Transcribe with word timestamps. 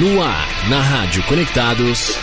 No 0.00 0.22
ar, 0.22 0.68
na 0.70 0.80
Rádio 0.80 1.22
Conectados. 1.24 2.16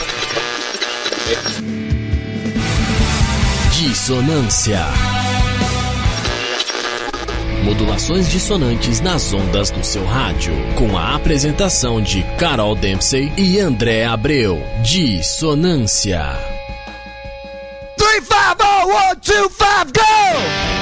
Dissonância. 3.74 4.80
Modulações 7.63 8.27
dissonantes 8.32 9.02
nas 9.02 9.32
ondas 9.34 9.70
do 9.70 9.84
seu 9.84 10.04
rádio. 10.04 10.52
Com 10.75 10.97
a 10.97 11.16
apresentação 11.16 12.02
de 12.02 12.24
Carol 12.40 12.74
Dempsey 12.74 13.32
e 13.38 13.60
André 13.60 14.04
Abreu. 14.04 14.60
Dissonância. 14.82 16.26
3, 17.98 18.24
5, 18.26 18.28
0, 18.28 18.88
1, 18.88 19.16
2, 19.22 19.52
5, 19.52 19.86
go! 19.94 20.79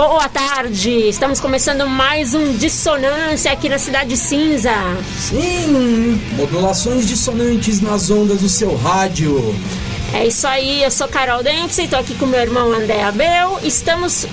Boa 0.00 0.30
tarde, 0.30 1.10
estamos 1.10 1.40
começando 1.40 1.86
mais 1.86 2.34
um 2.34 2.54
Dissonância 2.54 3.52
aqui 3.52 3.68
na 3.68 3.78
Cidade 3.78 4.16
Cinza. 4.16 4.72
Sim, 5.18 6.18
modulações 6.38 7.06
dissonantes 7.06 7.82
nas 7.82 8.08
ondas 8.08 8.40
do 8.40 8.48
seu 8.48 8.74
rádio. 8.76 9.54
É 10.14 10.26
isso 10.26 10.46
aí, 10.46 10.82
eu 10.82 10.90
sou 10.90 11.06
Carol 11.06 11.42
Dempsey, 11.42 11.86
tô 11.86 11.96
aqui 11.96 12.14
com 12.14 12.24
meu 12.24 12.40
irmão 12.40 12.72
André 12.72 13.02
Abel. 13.02 13.60
Estamos 13.62 14.26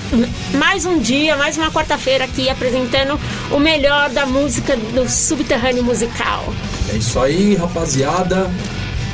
mais 0.53 0.85
um 0.85 0.99
dia, 0.99 1.35
mais 1.35 1.57
uma 1.57 1.69
quarta-feira 1.69 2.23
aqui 2.23 2.47
apresentando 2.47 3.19
o 3.51 3.59
melhor 3.59 4.09
da 4.09 4.25
música 4.25 4.77
do 4.77 5.09
subterrâneo 5.09 5.83
musical. 5.83 6.45
É 6.93 6.95
isso 6.95 7.19
aí, 7.19 7.55
rapaziada. 7.55 8.49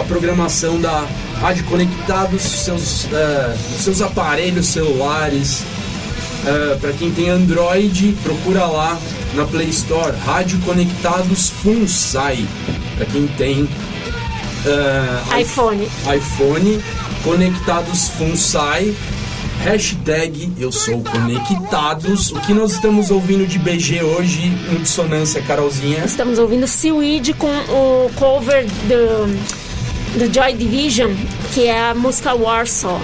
a 0.00 0.04
programação 0.04 0.80
da 0.80 1.06
Rádio 1.40 1.64
Conectados, 1.64 2.42
seus, 2.42 3.04
uh, 3.04 3.78
seus 3.78 4.02
aparelhos 4.02 4.66
celulares. 4.66 5.62
Uh, 6.42 6.78
para 6.80 6.92
quem 6.92 7.12
tem 7.12 7.28
Android, 7.28 8.16
procura 8.22 8.66
lá 8.66 8.98
na 9.34 9.44
Play 9.44 9.68
Store 9.68 10.16
Rádio 10.24 10.58
Conectados 10.60 11.50
Funsai. 11.50 12.44
Para 12.96 13.06
quem 13.06 13.26
tem 13.28 13.62
uh, 13.62 15.40
iPhone. 15.40 15.88
iPhone, 16.16 16.82
Conectados 17.22 18.08
Funsai. 18.10 18.94
Hashtag 19.62 20.52
Eu 20.58 20.72
Sou 20.72 21.02
Conectados. 21.02 22.32
O 22.32 22.40
que 22.40 22.52
nós 22.54 22.72
estamos 22.72 23.10
ouvindo 23.10 23.46
de 23.46 23.58
BG 23.58 24.02
hoje 24.02 24.46
em 24.72 24.82
dissonância, 24.82 25.42
Carolzinha? 25.42 26.04
Estamos 26.04 26.38
ouvindo 26.38 26.66
Seaweed 26.66 27.34
com 27.34 27.48
o 27.48 28.10
cover 28.16 28.64
do, 28.88 29.67
do 30.18 30.32
Joy 30.32 30.54
Division, 30.54 31.12
que 31.54 31.66
é 31.66 31.90
a 31.90 31.94
música 31.94 32.34
Warsaw. 32.34 33.00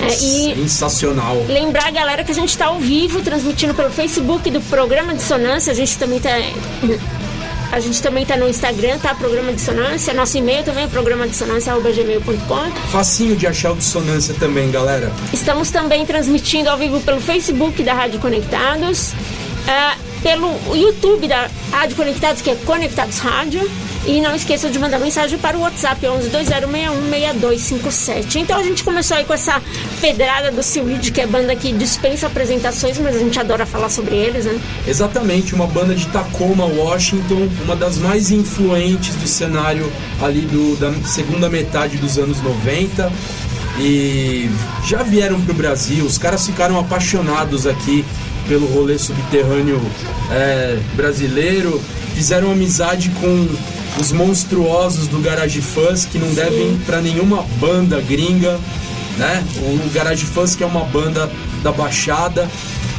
É, 0.00 0.14
e 0.14 0.54
Sensacional. 0.54 1.44
lembrar, 1.48 1.90
galera, 1.90 2.22
que 2.22 2.30
a 2.30 2.34
gente 2.34 2.50
está 2.50 2.66
ao 2.66 2.78
vivo, 2.78 3.20
transmitindo 3.20 3.74
pelo 3.74 3.90
Facebook 3.90 4.48
do 4.50 4.60
programa 4.62 5.14
Dissonância. 5.14 5.72
A 5.72 5.74
gente 5.74 5.98
também 5.98 6.20
tá. 6.20 6.30
A 7.70 7.80
gente 7.80 8.00
também 8.00 8.24
tá 8.24 8.34
no 8.36 8.48
Instagram, 8.48 8.98
tá? 8.98 9.14
Programa 9.14 9.52
Dissonância. 9.52 10.14
Nosso 10.14 10.38
e-mail 10.38 10.64
também 10.64 10.84
é 10.84 10.86
programadissonância.gmail.com. 10.86 12.70
Facinho 12.90 13.36
de 13.36 13.46
achar 13.46 13.72
o 13.72 13.76
dissonância 13.76 14.34
também, 14.40 14.70
galera. 14.70 15.12
Estamos 15.34 15.70
também 15.70 16.06
transmitindo 16.06 16.70
ao 16.70 16.78
vivo 16.78 17.00
pelo 17.00 17.20
Facebook 17.20 17.82
da 17.82 17.92
Rádio 17.92 18.20
Conectados, 18.20 19.12
ah, 19.66 19.96
pelo 20.22 20.54
YouTube 20.74 21.28
da 21.28 21.48
Rádio 21.70 21.96
Conectados, 21.96 22.42
que 22.42 22.50
é 22.50 22.56
Conectados 22.56 23.18
Rádio. 23.18 23.70
E 24.06 24.20
não 24.22 24.34
esqueça 24.34 24.70
de 24.70 24.78
mandar 24.78 24.98
mensagem 24.98 25.38
para 25.38 25.58
o 25.58 25.60
WhatsApp 25.60 26.06
11 26.06 26.30
2061 26.30 28.40
Então 28.40 28.58
a 28.58 28.62
gente 28.62 28.82
começou 28.82 29.16
aí 29.16 29.24
com 29.24 29.34
essa 29.34 29.60
pedrada 30.00 30.50
do 30.50 30.62
Seaweed, 30.62 31.12
que 31.12 31.20
é 31.20 31.26
banda 31.26 31.54
que 31.54 31.72
dispensa 31.72 32.28
apresentações, 32.28 32.98
mas 32.98 33.16
a 33.16 33.18
gente 33.18 33.38
adora 33.38 33.66
falar 33.66 33.90
sobre 33.90 34.16
eles, 34.16 34.46
né? 34.46 34.58
Exatamente, 34.86 35.54
uma 35.54 35.66
banda 35.66 35.94
de 35.94 36.06
Tacoma, 36.06 36.64
Washington, 36.64 37.48
uma 37.64 37.76
das 37.76 37.98
mais 37.98 38.30
influentes 38.30 39.14
do 39.16 39.26
cenário 39.26 39.92
ali 40.22 40.42
do, 40.42 40.76
da 40.76 40.92
segunda 41.06 41.50
metade 41.50 41.98
dos 41.98 42.16
anos 42.16 42.40
90. 42.40 43.12
E 43.80 44.50
já 44.84 45.02
vieram 45.02 45.40
pro 45.40 45.54
Brasil, 45.54 46.04
os 46.04 46.18
caras 46.18 46.46
ficaram 46.46 46.78
apaixonados 46.80 47.66
aqui 47.66 48.04
pelo 48.48 48.66
rolê 48.66 48.98
subterrâneo 48.98 49.80
é, 50.32 50.78
brasileiro, 50.96 51.80
fizeram 52.14 52.50
amizade 52.50 53.10
com 53.20 53.48
os 54.00 54.10
monstruosos 54.10 55.06
do 55.06 55.18
Garage 55.20 55.60
Fuzz, 55.60 56.06
que 56.06 56.18
não 56.18 56.32
devem 56.32 56.76
pra 56.86 57.00
nenhuma 57.00 57.42
banda 57.60 58.00
gringa, 58.00 58.58
né? 59.16 59.44
O 59.58 59.90
Garage 59.90 60.24
Fuzz 60.24 60.56
que 60.56 60.64
é 60.64 60.66
uma 60.66 60.84
banda 60.84 61.30
da 61.62 61.70
Baixada. 61.70 62.48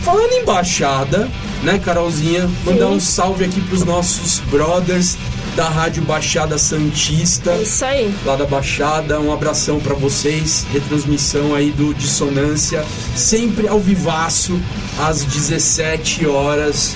Falando 0.04 0.32
em 0.32 0.46
Baixada, 0.46 1.28
né, 1.64 1.80
Carolzinha? 1.84 2.50
Mandar 2.66 2.88
Sim. 2.88 2.94
um 2.94 3.00
salve 3.00 3.46
aqui 3.46 3.60
pros 3.62 3.84
nossos 3.84 4.40
brothers 4.50 5.18
da 5.60 5.68
Rádio 5.68 6.02
Baixada 6.04 6.58
Santista 6.58 7.52
É 7.52 7.64
isso 7.64 7.84
aí. 7.84 8.16
lá 8.26 8.38
da 8.38 8.46
Baixada. 8.46 9.20
Um 9.20 9.34
abração 9.34 9.78
pra 9.78 9.94
vocês. 9.94 10.66
Retransmissão 10.72 11.54
aí 11.54 11.70
do 11.70 11.94
Dissonância, 11.94 12.82
sempre 13.14 13.68
ao 13.68 13.78
vivaço, 13.78 14.58
às 14.98 15.22
17 15.26 16.26
horas, 16.26 16.96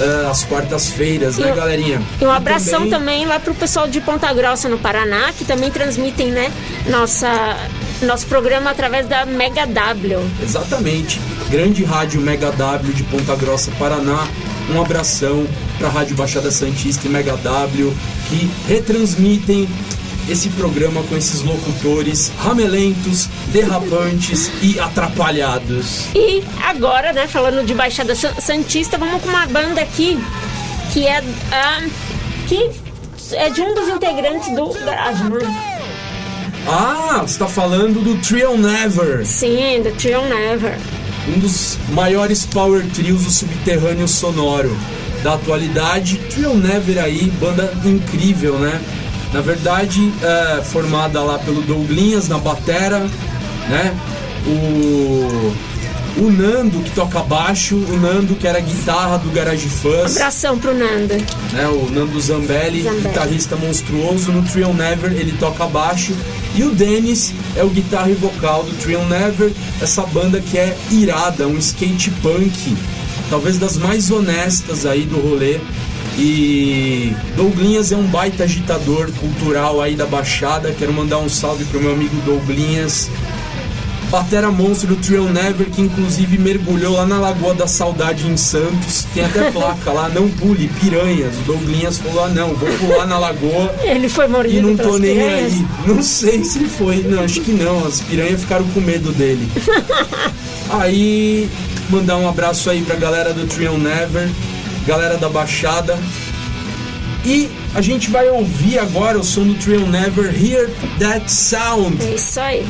ah, 0.00 0.30
às 0.32 0.42
quartas-feiras, 0.42 1.38
né, 1.38 1.50
E 1.52 1.54
galerinha? 1.54 2.02
E 2.20 2.24
um 2.26 2.30
abração 2.32 2.80
também- 2.80 2.90
também 2.90 3.24
lá 3.26 3.38
pro 3.38 3.54
pessoal 3.54 3.86
de 3.86 4.00
Ponta 4.00 4.32
Grossa, 4.34 4.68
no 4.68 4.78
Paraná, 4.78 5.32
que 5.38 5.44
também 5.44 5.70
transmitem, 5.70 6.32
né, 6.32 6.50
nossa, 6.88 7.56
nosso 8.02 8.26
programa 8.26 8.70
através 8.72 9.06
da 9.06 9.24
Mega 9.24 9.64
W. 9.64 10.18
Exatamente. 10.42 11.20
Grande 11.48 11.84
rádio 11.84 12.20
Mega 12.20 12.50
W 12.50 12.92
de 12.92 13.04
Ponta 13.04 13.36
Grossa, 13.36 13.70
Paraná. 13.78 14.26
Um 14.74 14.80
abração 14.80 15.46
pra 15.82 15.88
Rádio 15.90 16.14
Baixada 16.14 16.48
Santista 16.52 17.08
e 17.08 17.10
Mega 17.10 17.36
W 17.38 17.92
que 18.28 18.48
retransmitem 18.68 19.68
esse 20.28 20.48
programa 20.50 21.02
com 21.02 21.16
esses 21.16 21.42
locutores 21.42 22.30
ramelentos, 22.38 23.28
derrapantes 23.48 24.48
e 24.62 24.78
atrapalhados. 24.78 26.04
E 26.14 26.44
agora, 26.64 27.12
né, 27.12 27.26
falando 27.26 27.66
de 27.66 27.74
Baixada 27.74 28.14
San- 28.14 28.32
Santista, 28.40 28.96
vamos 28.96 29.20
com 29.22 29.28
uma 29.28 29.44
banda 29.48 29.80
aqui 29.80 30.16
que 30.92 31.04
é 31.04 31.20
ah, 31.50 31.82
que 32.46 32.70
é 33.32 33.50
de 33.50 33.60
um 33.60 33.74
dos 33.74 33.88
integrantes 33.88 34.54
do 34.54 34.68
Garage, 34.84 35.24
né? 35.24 35.74
Ah, 36.68 37.24
você 37.26 37.40
tá 37.40 37.48
falando 37.48 38.00
do 38.04 38.16
Trio 38.22 38.56
Never, 38.56 39.26
Sim, 39.26 39.82
do 39.82 39.90
Trio 39.96 40.22
Never. 40.28 40.78
um 41.26 41.40
dos 41.40 41.76
maiores 41.90 42.46
power 42.46 42.84
trios 42.94 43.24
do 43.24 43.30
subterrâneo 43.32 44.06
sonoro 44.06 44.70
da 45.22 45.34
atualidade. 45.34 46.16
Trio 46.30 46.54
Never 46.54 47.02
aí, 47.02 47.30
banda 47.40 47.72
incrível, 47.84 48.58
né? 48.58 48.80
Na 49.32 49.40
verdade, 49.40 50.12
é 50.22 50.62
formada 50.62 51.20
lá 51.22 51.38
pelo 51.38 51.62
Douglinhas 51.62 52.28
na 52.28 52.38
batera, 52.38 52.98
né? 53.68 53.94
O 54.46 55.52
o 56.16 56.30
Nando, 56.30 56.80
que 56.80 56.90
toca 56.90 57.20
baixo, 57.20 57.74
o 57.74 57.96
Nando, 57.96 58.34
que 58.34 58.46
era 58.46 58.60
guitarra 58.60 59.18
do 59.18 59.30
Garage 59.30 59.68
Fuzz, 59.68 60.16
Abração 60.16 60.58
pro 60.58 60.74
Nando. 60.74 61.14
né, 61.52 61.66
o 61.68 61.90
Nando 61.90 62.20
Zambelli, 62.20 62.82
Zambelli. 62.82 63.08
guitarrista 63.08 63.56
monstruoso. 63.56 64.30
No 64.30 64.42
Trial 64.42 64.74
Never 64.74 65.10
ele 65.12 65.32
toca 65.38 65.66
baixo. 65.66 66.12
E 66.54 66.62
o 66.64 66.70
Dennis 66.70 67.32
é 67.56 67.64
o 67.64 67.70
guitarra 67.70 68.10
e 68.10 68.14
vocal 68.14 68.62
do 68.62 68.72
Trial 68.76 69.06
Never, 69.06 69.50
essa 69.80 70.02
banda 70.02 70.38
que 70.40 70.58
é 70.58 70.76
irada, 70.90 71.46
um 71.46 71.56
skate 71.56 72.10
punk, 72.22 72.76
talvez 73.32 73.56
das 73.56 73.78
mais 73.78 74.10
honestas 74.10 74.84
aí 74.84 75.06
do 75.06 75.18
rolê. 75.18 75.58
E 76.18 77.14
Douglinhas 77.34 77.90
é 77.90 77.96
um 77.96 78.02
baita 78.02 78.44
agitador 78.44 79.10
cultural 79.12 79.80
aí 79.80 79.96
da 79.96 80.04
Baixada. 80.04 80.70
Quero 80.78 80.92
mandar 80.92 81.16
um 81.16 81.30
salve 81.30 81.64
pro 81.64 81.80
meu 81.80 81.92
amigo 81.92 82.14
Douglinhas. 82.26 83.08
Batera 84.10 84.50
monstro 84.50 84.88
do 84.88 84.96
Trail 84.96 85.24
Never, 85.24 85.70
que 85.70 85.80
inclusive 85.80 86.36
mergulhou 86.36 86.96
lá 86.96 87.06
na 87.06 87.18
Lagoa 87.18 87.54
da 87.54 87.66
Saudade 87.66 88.28
em 88.28 88.36
Santos. 88.36 89.06
Tem 89.14 89.24
até 89.24 89.48
placa 89.50 89.90
lá, 89.90 90.10
não 90.10 90.28
pule, 90.28 90.68
piranhas. 90.78 91.34
O 91.38 91.42
Douglinhas 91.46 91.96
falou: 91.96 92.24
ah, 92.24 92.28
não, 92.28 92.54
vou 92.54 92.68
pular 92.76 93.06
na 93.06 93.18
lagoa 93.18 93.74
Ele 93.82 94.10
foi 94.10 94.26
e 94.26 94.28
mordido 94.28 94.68
não 94.68 94.76
tô 94.76 94.98
nem 94.98 95.14
piranhas. 95.14 95.52
aí. 95.54 95.66
Não 95.86 96.02
sei 96.02 96.44
se 96.44 96.66
foi, 96.66 97.02
não, 97.04 97.24
acho 97.24 97.40
que 97.40 97.52
não. 97.52 97.86
As 97.86 98.02
piranhas 98.02 98.42
ficaram 98.42 98.66
com 98.74 98.80
medo 98.82 99.10
dele. 99.12 99.48
aí, 100.68 101.48
mandar 101.88 102.16
um 102.16 102.28
abraço 102.28 102.70
aí 102.70 102.82
pra 102.82 102.96
galera 102.96 103.32
do 103.32 103.46
Trail 103.46 103.76
Never, 103.78 104.28
galera 104.86 105.16
da 105.16 105.28
Baixada. 105.28 105.98
E 107.24 107.50
a 107.74 107.80
gente 107.80 108.10
vai 108.10 108.28
ouvir 108.28 108.78
agora 108.78 109.18
o 109.18 109.22
som 109.24 109.44
do 109.44 109.54
Trail 109.54 109.86
Never, 109.86 110.26
Hear 110.26 110.68
That 110.98 111.30
Sound. 111.30 112.02
É 112.04 112.14
isso 112.14 112.40
aí. 112.40 112.66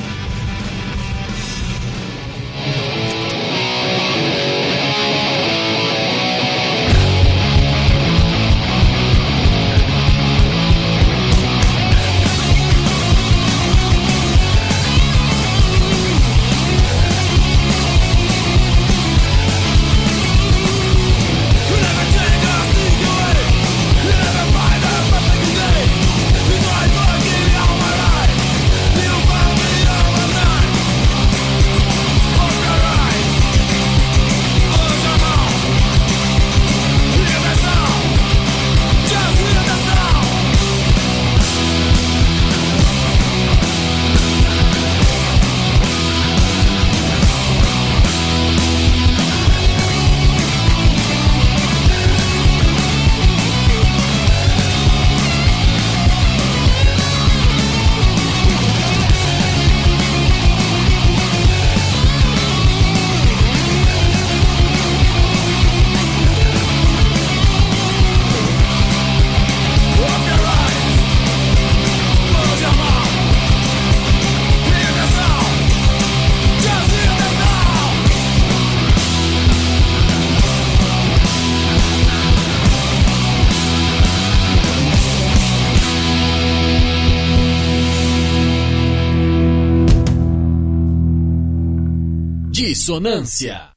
Dissonância. 92.82 93.71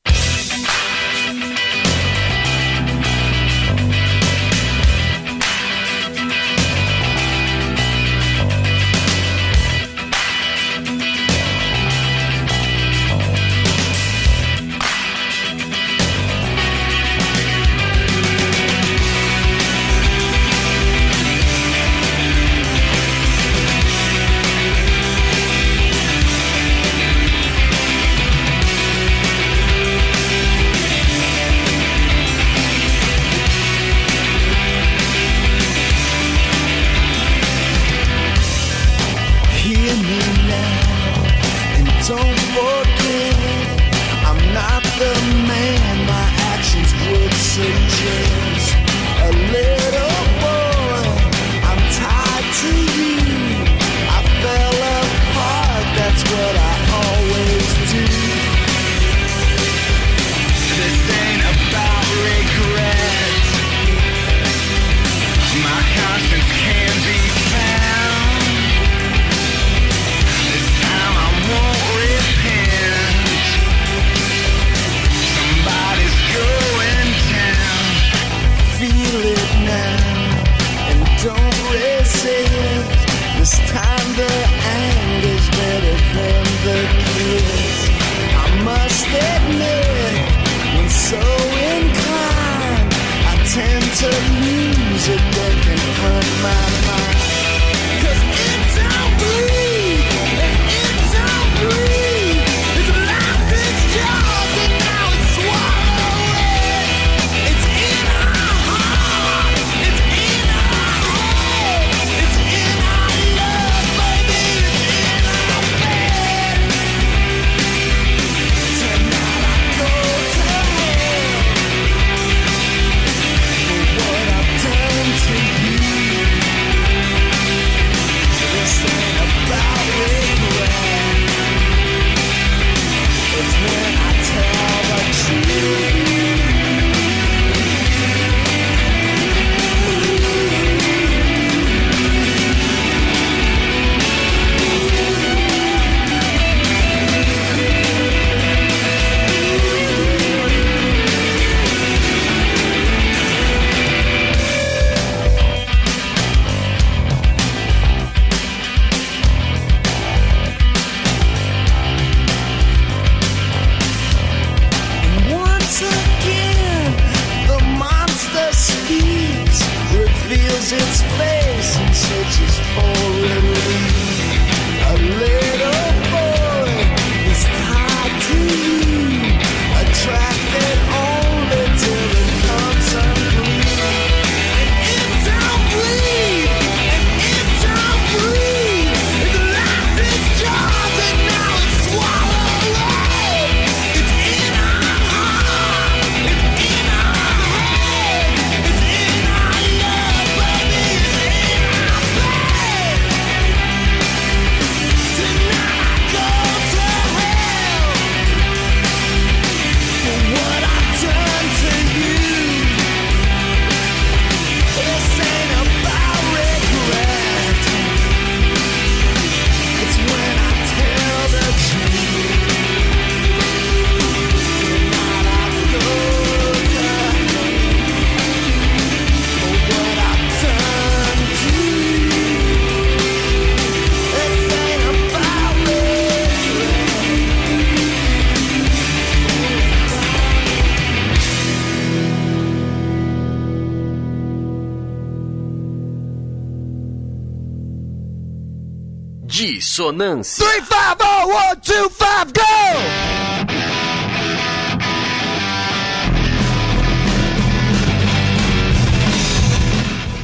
Dissonância. 249.86 250.44
Three, 250.44 250.62
five, 250.62 250.98
oh, 251.00 251.28
one, 251.28 251.56
two, 251.62 251.90
five, 251.92 252.32
go! 252.34 252.42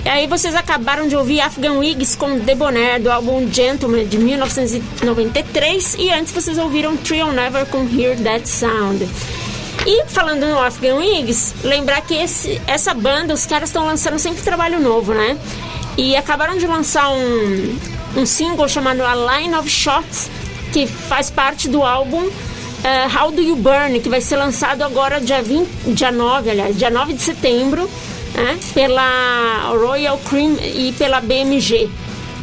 E 0.04 0.10
aí 0.10 0.26
vocês 0.26 0.56
acabaram 0.56 1.08
de 1.08 1.16
ouvir 1.16 1.42
Afghan 1.42 1.74
Wigs 1.74 2.16
com 2.16 2.40
Debonair 2.40 3.00
do 3.02 3.12
álbum 3.12 3.48
Gentleman 3.52 4.08
de 4.08 4.18
1993 4.18 5.96
e 6.00 6.10
antes 6.10 6.34
vocês 6.34 6.58
ouviram 6.58 6.98
Trio 6.98 7.32
Never 7.32 7.68
com 7.68 7.84
Hear 7.84 8.18
That 8.18 8.50
Sound. 8.50 9.08
E 9.86 10.06
falando 10.08 10.48
no 10.48 10.60
Afghan 10.60 10.96
Wigs, 10.96 11.54
lembrar 11.64 12.02
que 12.02 12.16
esse, 12.16 12.60
essa 12.66 12.96
banda, 12.96 13.34
os 13.34 13.46
caras 13.46 13.70
estão 13.70 13.86
lançando 13.86 14.18
sempre 14.18 14.42
trabalho 14.42 14.80
novo, 14.80 15.14
né? 15.14 15.38
E 15.98 16.16
acabaram 16.16 16.58
de 16.58 16.66
lançar 16.66 17.10
um, 17.12 17.78
um 18.16 18.26
single 18.26 18.68
chamado 18.68 19.02
A 19.04 19.16
Line 19.16 19.56
of 19.56 19.70
Shots, 19.70 20.30
que 20.72 20.86
faz 20.88 21.30
parte 21.30 21.68
do 21.68 21.84
álbum 21.84 22.30
eh, 22.84 23.08
How 23.08 23.32
Do 23.32 23.42
You 23.42 23.56
Burn, 23.56 24.00
que 24.00 24.10
vai 24.10 24.22
ser 24.22 24.38
lançado 24.38 24.84
agora 24.84 25.20
dia, 25.20 25.42
20, 25.42 25.94
dia 25.94 26.12
9, 26.12 26.50
aliás, 26.50 26.78
dia 26.78 26.90
9 26.90 27.14
de 27.14 27.22
setembro, 27.22 27.90
né? 28.34 28.58
pela 28.74 29.70
Royal 29.70 30.18
Cream 30.30 30.56
e 30.62 30.94
pela 30.98 31.22
BMG, 31.22 31.90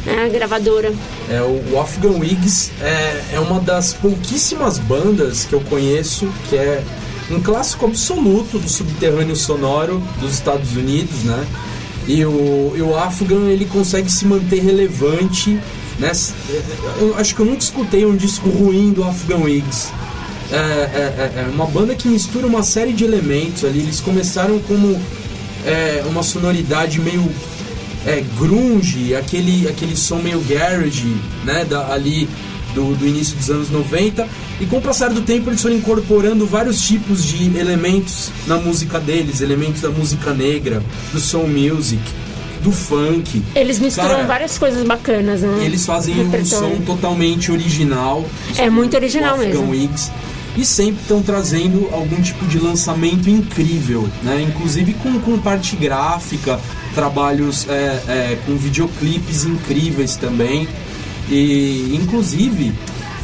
né? 0.05 0.29
gravadora. 0.31 0.93
É, 1.29 1.41
o 1.41 1.79
Afghan 1.79 2.17
Wigs 2.19 2.71
é, 2.81 3.23
é 3.33 3.39
uma 3.39 3.59
das 3.59 3.93
pouquíssimas 3.93 4.79
bandas 4.79 5.45
que 5.45 5.53
eu 5.53 5.61
conheço 5.61 6.31
que 6.49 6.55
é 6.55 6.83
um 7.29 7.39
clássico 7.39 7.85
absoluto 7.85 8.57
do 8.57 8.67
subterrâneo 8.67 9.35
sonoro 9.35 10.01
dos 10.19 10.33
Estados 10.33 10.75
Unidos, 10.75 11.23
né? 11.23 11.45
E 12.09 12.25
o, 12.25 12.73
e 12.75 12.81
o 12.81 12.97
Afghan 12.97 13.47
ele 13.49 13.65
consegue 13.65 14.11
se 14.11 14.25
manter 14.25 14.61
relevante, 14.63 15.59
né? 15.99 16.11
Eu 16.99 17.15
acho 17.17 17.35
que 17.35 17.41
eu 17.41 17.45
nunca 17.45 17.59
escutei 17.61 18.03
um 18.03 18.15
disco 18.15 18.49
ruim 18.49 18.91
do 18.91 19.03
Afghan 19.03 19.37
Wigs. 19.43 19.91
É, 20.51 20.55
é, 20.55 20.57
é- 20.57 21.41
é 21.41 21.51
uma 21.53 21.67
banda 21.67 21.93
que 21.93 22.07
mistura 22.07 22.47
uma 22.47 22.63
série 22.63 22.93
de 22.93 23.03
elementos 23.03 23.63
ali. 23.63 23.79
Eles 23.79 23.99
começaram 23.99 24.57
como 24.59 24.99
é, 25.63 26.03
uma 26.07 26.23
sonoridade 26.23 26.99
meio 26.99 27.29
é, 28.07 28.23
grunge, 28.39 29.13
aquele, 29.13 29.67
aquele 29.67 29.95
som 29.95 30.15
meio 30.17 30.39
garage, 30.41 31.15
né, 31.45 31.63
da, 31.65 31.93
ali 31.93 32.27
do, 32.73 32.95
do 32.95 33.07
início 33.07 33.35
dos 33.35 33.49
anos 33.49 33.69
90. 33.69 34.27
E 34.59 34.65
com 34.65 34.77
o 34.77 34.81
passar 34.81 35.09
do 35.09 35.21
tempo 35.21 35.49
eles 35.49 35.61
foram 35.61 35.75
incorporando 35.75 36.45
vários 36.45 36.81
tipos 36.81 37.23
de 37.23 37.57
elementos 37.57 38.31
na 38.47 38.57
música 38.57 38.99
deles, 38.99 39.41
elementos 39.41 39.81
da 39.81 39.89
música 39.89 40.33
negra, 40.33 40.83
do 41.11 41.19
soul 41.19 41.47
music, 41.47 42.01
do 42.61 42.71
funk. 42.71 43.41
Eles 43.55 43.79
misturam 43.79 44.09
Cara, 44.09 44.27
várias 44.27 44.57
coisas 44.57 44.83
bacanas, 44.85 45.41
né? 45.41 45.63
Eles 45.65 45.85
fazem 45.85 46.15
um 46.19 46.45
som 46.45 46.77
totalmente 46.85 47.51
original. 47.51 48.25
É 48.57 48.69
muito 48.69 48.95
original 48.95 49.37
mesmo. 49.37 49.69
Wigs. 49.69 50.11
E 50.57 50.65
sempre 50.65 51.01
estão 51.01 51.21
trazendo 51.21 51.87
algum 51.93 52.21
tipo 52.21 52.45
de 52.45 52.59
lançamento 52.59 53.29
incrível, 53.29 54.09
né? 54.23 54.41
Inclusive 54.41 54.93
com, 54.95 55.19
com 55.19 55.37
parte 55.37 55.75
gráfica, 55.75 56.59
trabalhos 56.93 57.67
é, 57.69 58.01
é, 58.07 58.37
com 58.45 58.57
videoclipes 58.57 59.45
incríveis 59.45 60.15
também. 60.15 60.67
E 61.29 61.95
inclusive 61.95 62.73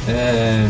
é, 0.08 0.68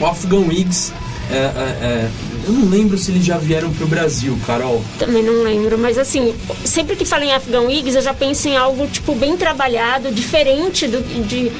o 0.00 0.06
Afghan 0.06 0.46
Wigs, 0.46 0.92
é, 1.30 1.36
é, 1.36 1.38
é, 1.38 2.10
eu 2.46 2.52
não 2.52 2.68
lembro 2.68 2.98
se 2.98 3.10
eles 3.10 3.24
já 3.24 3.38
vieram 3.38 3.72
pro 3.72 3.86
Brasil, 3.86 4.38
Carol. 4.46 4.84
Também 4.98 5.22
não 5.22 5.42
lembro, 5.42 5.78
mas 5.78 5.96
assim, 5.96 6.34
sempre 6.64 6.96
que 6.96 7.04
falo 7.04 7.24
em 7.24 7.32
Afghan 7.32 7.62
Wigs, 7.62 7.94
eu 7.94 8.02
já 8.02 8.12
penso 8.12 8.48
em 8.48 8.56
algo, 8.56 8.86
tipo, 8.88 9.14
bem 9.14 9.36
trabalhado, 9.36 10.12
diferente 10.12 10.86
do, 10.86 11.00
de 11.26 11.50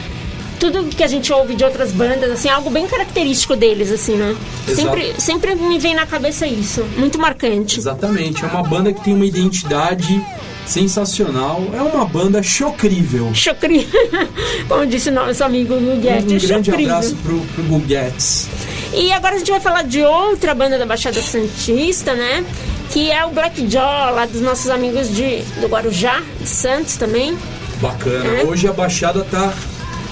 tudo 0.59 0.85
que 0.85 1.03
a 1.03 1.07
gente 1.07 1.33
ouve 1.33 1.55
de 1.55 1.65
outras 1.65 1.93
bandas, 1.93 2.31
assim, 2.31 2.49
algo 2.49 2.71
bem 2.71 2.87
característico 2.87 3.57
deles, 3.57 3.91
assim, 3.91 4.17
né? 4.17 4.37
Exato. 4.69 4.81
Sempre, 4.81 5.15
sempre 5.21 5.55
me 5.55 5.79
vem 5.79 5.95
na 5.95 6.07
cabeça 6.07 6.47
isso, 6.47 6.85
muito 6.97 7.19
marcante. 7.19 7.79
Exatamente, 7.79 8.45
é 8.45 8.47
uma 8.49 8.63
banda 8.63 8.93
que 8.93 9.03
tem 9.03 9.15
uma 9.15 9.27
identidade 9.27 10.25
sensacional, 10.67 11.63
é 11.75 11.83
uma 11.83 12.05
banda 12.05 12.43
chocrível. 12.43 13.31
Chocri, 13.35 13.89
como 14.69 14.87
disse 14.87 15.11
o 15.11 15.13
nosso 15.13 15.45
amigo 15.45 15.75
Guguete, 15.75 16.35
Um 16.35 16.39
grande 16.39 16.71
chocrível. 16.71 16.95
abraço 16.95 17.17
pro, 17.17 17.39
pro 17.41 17.63
Guguetes. 17.65 18.49
E 18.93 19.13
agora 19.13 19.35
a 19.35 19.39
gente 19.39 19.51
vai 19.51 19.61
falar 19.61 19.83
de 19.83 20.03
outra 20.03 20.55
banda 20.55 20.79
da 20.79 20.87
Baixada 20.87 21.21
Santista, 21.21 22.15
né? 22.15 22.45
Que 22.91 23.11
é 23.11 23.25
o 23.25 23.31
Black 23.31 23.69
Jaw, 23.69 24.15
lá 24.15 24.25
dos 24.25 24.41
nossos 24.41 24.71
amigos 24.71 25.09
de, 25.15 25.43
do 25.61 25.67
Guarujá, 25.67 26.23
de 26.41 26.49
Santos 26.49 26.97
também. 26.97 27.37
Bacana. 27.81 28.41
É. 28.41 28.45
Hoje 28.45 28.69
a 28.69 28.73
Baixada 28.73 29.25
tá 29.25 29.53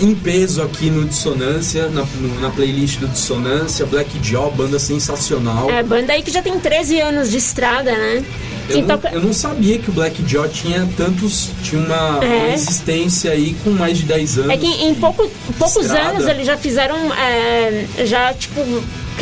em 0.01 0.15
peso 0.15 0.63
aqui 0.63 0.91
no 0.91 1.05
Dissonância, 1.05 1.89
na, 1.89 2.05
no- 2.21 2.41
na 2.41 2.51
playlist 2.51 2.99
do 2.99 3.07
Dissonância. 3.09 3.87
Black 3.87 4.11
Jaw, 4.23 4.51
banda 4.51 4.79
sensacional. 4.79 5.71
É, 5.71 5.83
banda 5.83 6.13
aí 6.13 6.23
que 6.23 6.31
já 6.31 6.43
tem 6.43 6.59
13 6.59 7.01
anos 7.01 7.31
de 7.31 7.37
estrada, 7.39 7.93
né? 7.93 8.25
Eu, 8.69 8.79
não, 8.81 8.87
toca- 8.89 9.11
eu 9.13 9.21
não 9.21 9.33
sabia 9.33 9.79
que 9.79 9.91
o 9.91 9.93
Black 9.93 10.23
Jaw 10.27 10.49
tinha 10.49 10.89
tantos. 10.97 11.51
tinha 11.63 11.81
uma, 11.81 12.25
É. 12.25 12.27
uma 12.47 12.55
existência 12.55 13.31
aí 13.33 13.55
com 13.65 13.71
mais 13.71 13.99
de 13.99 14.05
10 14.05 14.39
anos. 14.39 14.51
É 14.51 14.57
que 14.57 14.67
em 14.67 14.95
pouco, 14.95 15.31
poucos 15.59 15.85
estrada. 15.87 16.11
anos 16.11 16.27
eles 16.29 16.47
já 16.47 16.57
fizeram, 16.57 16.97
é, 17.15 17.87
já, 18.07 18.33
tipo, 18.35 18.61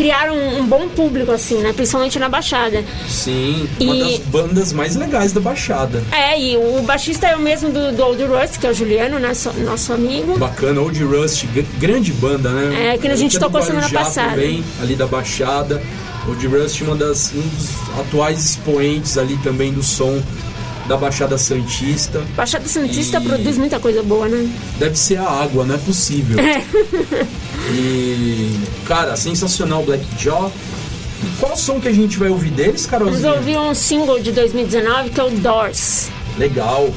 criaram 0.00 0.34
um 0.58 0.64
bom 0.64 0.88
público, 0.88 1.30
assim, 1.30 1.58
né? 1.58 1.74
Principalmente 1.74 2.18
na 2.18 2.26
Baixada. 2.26 2.82
Sim, 3.06 3.68
uma 3.78 3.94
E- 3.94 4.00
das 4.00 4.18
bandas 4.28 4.72
mais 4.72 4.96
legais 4.96 5.30
da 5.32 5.42
Baixada. 5.42 6.02
É, 6.10 6.40
e 6.40 6.56
o 6.56 6.80
baixista 6.84 7.26
é 7.26 7.36
o 7.36 7.38
mesmo 7.38 7.68
do, 7.70 7.92
do 7.92 8.02
Old 8.02 8.24
Rust, 8.24 8.58
que 8.58 8.66
é 8.66 8.70
o 8.70 8.74
Juliano, 8.74 9.18
né? 9.18 9.34
so- 9.34 9.52
nosso 9.58 9.92
amigo. 9.92 10.38
Bacana, 10.38 10.80
Old 10.80 11.04
Rust, 11.04 11.44
gr- 11.52 11.60
grande 11.78 12.12
banda, 12.14 12.48
né? 12.48 12.94
É, 12.94 12.98
que 12.98 13.06
a 13.08 13.14
gente 13.14 13.36
é 13.36 13.40
tocou 13.40 13.60
semana 13.62 13.90
passada. 13.90 14.30
Também, 14.30 14.64
ali 14.82 14.96
da 14.96 15.06
Baixada. 15.06 15.82
Old 16.26 16.46
Rust, 16.46 16.80
uma 16.80 16.96
das, 16.96 17.32
um 17.34 17.40
dos 17.42 17.68
atuais 18.00 18.42
expoentes 18.42 19.18
ali 19.18 19.36
também 19.42 19.70
do 19.70 19.82
som 19.82 20.18
da 20.88 20.96
Baixada 20.96 21.36
Santista. 21.36 22.22
Baixada 22.34 22.66
Santista 22.66 23.18
E- 23.18 23.20
produz 23.20 23.58
muita 23.58 23.78
coisa 23.78 24.02
boa, 24.02 24.26
né? 24.28 24.48
Deve 24.78 24.96
ser 24.98 25.18
a 25.18 25.28
água, 25.28 25.62
não 25.66 25.74
é 25.74 25.78
possível. 25.78 26.38
e, 27.68 28.58
cara, 28.86 29.16
sensacional 29.16 29.82
Black 29.82 30.04
Jaw. 30.18 30.50
E 31.22 31.26
qual 31.38 31.56
som 31.56 31.78
que 31.80 31.88
a 31.88 31.92
gente 31.92 32.18
vai 32.18 32.28
ouvir 32.30 32.50
deles, 32.50 32.86
Vamos 32.86 33.20
Carolzinha? 33.20 33.32
ouvir 33.34 33.58
um 33.58 33.74
single 33.74 34.20
de 34.20 34.32
2019 34.32 35.10
que 35.10 35.20
é 35.20 35.24
o 35.24 35.30
Doors. 35.30 36.08
Legal. 36.38 36.88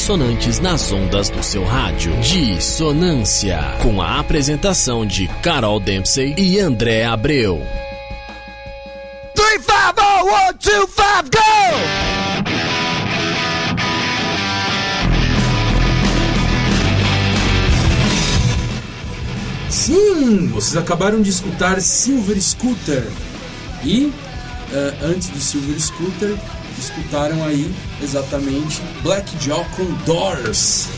Dissonantes 0.00 0.58
nas 0.60 0.90
ondas 0.92 1.28
do 1.28 1.42
seu 1.42 1.62
rádio. 1.62 2.10
Dissonância, 2.22 3.76
com 3.82 4.00
a 4.00 4.18
apresentação 4.18 5.04
de 5.04 5.28
Carol 5.42 5.78
Dempsey 5.78 6.34
e 6.38 6.58
André 6.58 7.04
Abreu. 7.04 7.60
350 9.34 11.22
go! 11.24 11.38
Sim, 19.68 20.46
vocês 20.48 20.78
acabaram 20.78 21.20
de 21.20 21.28
escutar 21.28 21.78
Silver 21.82 22.40
Scooter. 22.40 23.06
E 23.84 24.10
eh, 24.72 24.94
antes 25.02 25.28
do 25.28 25.38
Silver 25.38 25.78
Scooter, 25.78 26.38
escutaram 26.80 27.44
aí 27.44 27.70
exatamente 28.02 28.80
Black 29.02 29.30
Jaw 29.44 29.64
com 29.76 29.84
Doors. 30.04 30.88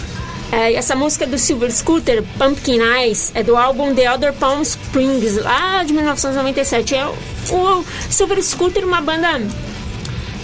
É, 0.51 0.75
essa 0.75 0.95
música 0.95 1.27
do 1.27 1.38
Silver 1.38 1.71
Scooter, 1.73 2.23
Pumpkin 2.38 2.79
Eyes, 2.81 3.33
é 3.35 3.42
do 3.42 3.57
álbum 3.57 3.95
The 3.95 4.12
Other 4.12 4.33
Palm 4.35 4.61
Springs, 4.62 5.37
lá 5.42 5.83
de 5.83 5.92
1997. 5.95 6.95
É 6.95 7.07
o, 7.07 7.85
Silver 8.11 8.42
Scooter, 8.42 8.87
uma 8.87 9.01
banda 9.01 9.40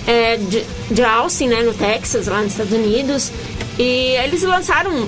é, 0.07 0.37
de, 0.38 0.64
de 0.90 1.03
Austin, 1.05 1.48
né, 1.48 1.62
no 1.62 1.74
Texas, 1.74 2.27
lá 2.27 2.40
nos 2.40 2.53
Estados 2.53 2.72
Unidos. 2.72 3.31
E 3.79 4.16
eles 4.24 4.42
lançaram, 4.42 5.07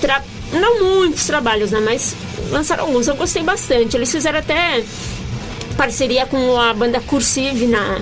tra- 0.00 0.24
não 0.52 0.82
muitos 0.82 1.24
trabalhos, 1.24 1.70
né, 1.70 1.80
mas 1.84 2.16
lançaram 2.50 2.84
alguns. 2.86 3.06
Eu 3.06 3.14
gostei 3.14 3.44
bastante. 3.44 3.96
Eles 3.96 4.10
fizeram 4.10 4.40
até 4.40 4.82
parceria 5.76 6.26
com 6.26 6.60
a 6.60 6.74
banda 6.74 7.00
Cursive 7.00 7.66
na, 7.68 8.00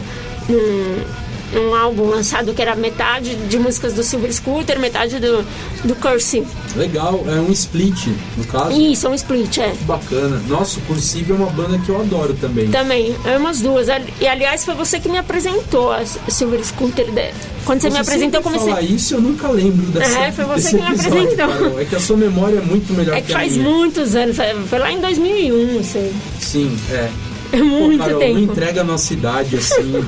num 1.54 1.74
álbum 1.74 2.06
lançado 2.06 2.52
que 2.52 2.60
era 2.60 2.74
metade 2.74 3.34
de 3.36 3.58
músicas 3.58 3.92
do 3.92 4.02
Silver 4.02 4.32
Scooter, 4.32 4.78
metade 4.78 5.18
do, 5.18 5.44
do 5.84 5.94
Cursive. 5.96 6.46
Legal, 6.76 7.24
é 7.26 7.40
um 7.40 7.52
split, 7.52 8.08
no 8.36 8.44
caso. 8.44 8.72
Isso, 8.72 9.06
é 9.06 9.10
um 9.10 9.14
split, 9.14 9.58
é. 9.58 9.72
Bacana. 9.82 10.40
Nossa, 10.48 10.78
o 10.78 10.82
Cursive 10.82 11.32
é 11.32 11.34
uma 11.34 11.50
banda 11.50 11.78
que 11.78 11.88
eu 11.88 12.00
adoro 12.00 12.34
também. 12.34 12.68
Também, 12.68 13.14
é 13.24 13.36
umas 13.36 13.60
duas. 13.60 13.86
E 14.20 14.26
aliás, 14.26 14.64
foi 14.64 14.74
você 14.74 14.98
que 14.98 15.08
me 15.08 15.18
apresentou 15.18 15.92
a 15.92 16.04
Silver 16.28 16.64
Scooter. 16.64 17.06
de- 17.12 17.30
Quando 17.64 17.80
você, 17.82 17.90
me 17.90 17.98
apresentou, 17.98 18.42
comecei. 18.42 18.68
falar 18.68 18.82
isso, 18.82 19.14
eu 19.14 19.20
nunca 19.20 19.48
lembro 19.48 19.86
dessa 19.86 20.18
É, 20.18 20.32
foi 20.32 20.44
você 20.44 20.70
que 20.70 20.76
me 20.76 20.82
apresentou. 20.82 21.36
Carol. 21.48 21.80
É 21.80 21.84
que 21.84 21.96
a 21.96 22.00
sua 22.00 22.16
memória 22.16 22.58
é 22.58 22.60
muito 22.62 22.92
melhor 22.92 23.16
É 23.16 23.20
que 23.20 23.28
que 23.28 23.32
a 23.32 23.36
faz 23.38 23.56
minha. 23.56 23.68
muitos 23.70 24.14
anos, 24.16 24.36
foi 24.68 24.78
lá 24.78 24.90
em 24.90 25.00
2001, 25.00 25.80
isso 25.80 25.98
aí. 25.98 26.12
Sim, 26.40 26.76
é. 26.90 27.08
É 27.54 27.58
Pô, 27.58 27.64
muito 27.64 27.98
Carol, 28.04 28.18
tempo. 28.18 28.34
não 28.34 28.40
entrega 28.40 28.80
a 28.80 28.84
nossa 28.84 29.12
idade 29.12 29.56
assim 29.56 30.04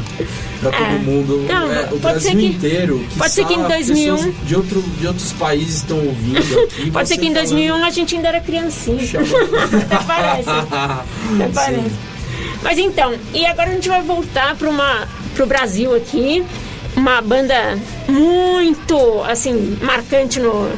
pra 0.61 0.71
todo 0.73 0.83
É. 0.83 0.99
mundo. 0.99 1.47
É, 1.49 1.95
o 1.95 1.99
Brasil 1.99 2.33
que- 2.33 2.47
inteiro. 2.47 3.07
pode 3.17 3.33
ser 3.33 3.45
que 3.47 3.53
em 3.55 3.57
quiçá 3.59 3.69
2001 3.69 4.17
pessoas 4.17 4.35
de, 4.47 4.57
outro, 4.57 4.83
de 4.83 5.07
outros 5.07 5.33
países 5.33 5.77
estão 5.77 5.99
ouvindo 5.99 6.39
aqui. 6.65 6.91
Pode 6.91 7.09
ser 7.09 7.19
que 7.19 7.27
em 7.27 7.33
falando- 7.35 7.49
2001 7.51 7.85
a 7.85 7.91
gente 7.91 8.15
ainda 8.17 8.29
era 8.29 8.41
criancinha. 8.41 8.99
Até 9.85 10.05
parece. 10.07 10.49
Até 10.51 11.49
parece. 11.55 11.91
Mas 12.63 12.79
então, 12.79 13.15
e 13.33 13.47
agora 13.47 13.71
a 13.71 13.73
gente 13.75 13.89
vai 13.89 14.03
voltar 14.03 14.57
para 14.57 14.69
uma 14.69 15.07
pro 15.35 15.47
Brasil 15.47 15.95
aqui, 15.95 16.43
uma 16.97 17.21
banda 17.21 17.79
muito 18.09 19.23
assim 19.25 19.77
marcante 19.83 20.41
no 20.41 20.69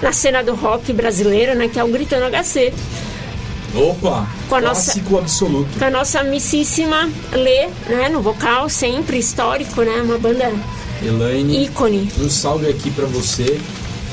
na 0.00 0.12
cena 0.12 0.42
do 0.44 0.54
rock 0.54 0.92
brasileiro, 0.92 1.54
né, 1.56 1.66
que 1.68 1.78
é 1.78 1.82
o 1.82 1.88
Gritando 1.88 2.24
HC, 2.30 2.72
Opa! 3.74 4.26
Com 4.48 4.54
a 4.54 4.60
nossa- 4.60 4.92
clássico 4.92 5.18
absoluto. 5.18 5.78
com 5.78 5.84
a 5.84 5.90
nossa 5.90 6.20
amicíssima 6.20 7.08
Lê, 7.32 7.68
né, 7.88 8.08
no 8.08 8.20
vocal, 8.22 8.68
sempre 8.68 9.18
histórico, 9.18 9.82
né, 9.82 10.00
uma 10.02 10.18
banda 10.18 10.52
Elaine, 11.02 11.64
ícone. 11.64 12.10
um 12.18 12.28
salve 12.30 12.66
aqui 12.68 12.90
pra 12.90 13.04
você. 13.06 13.60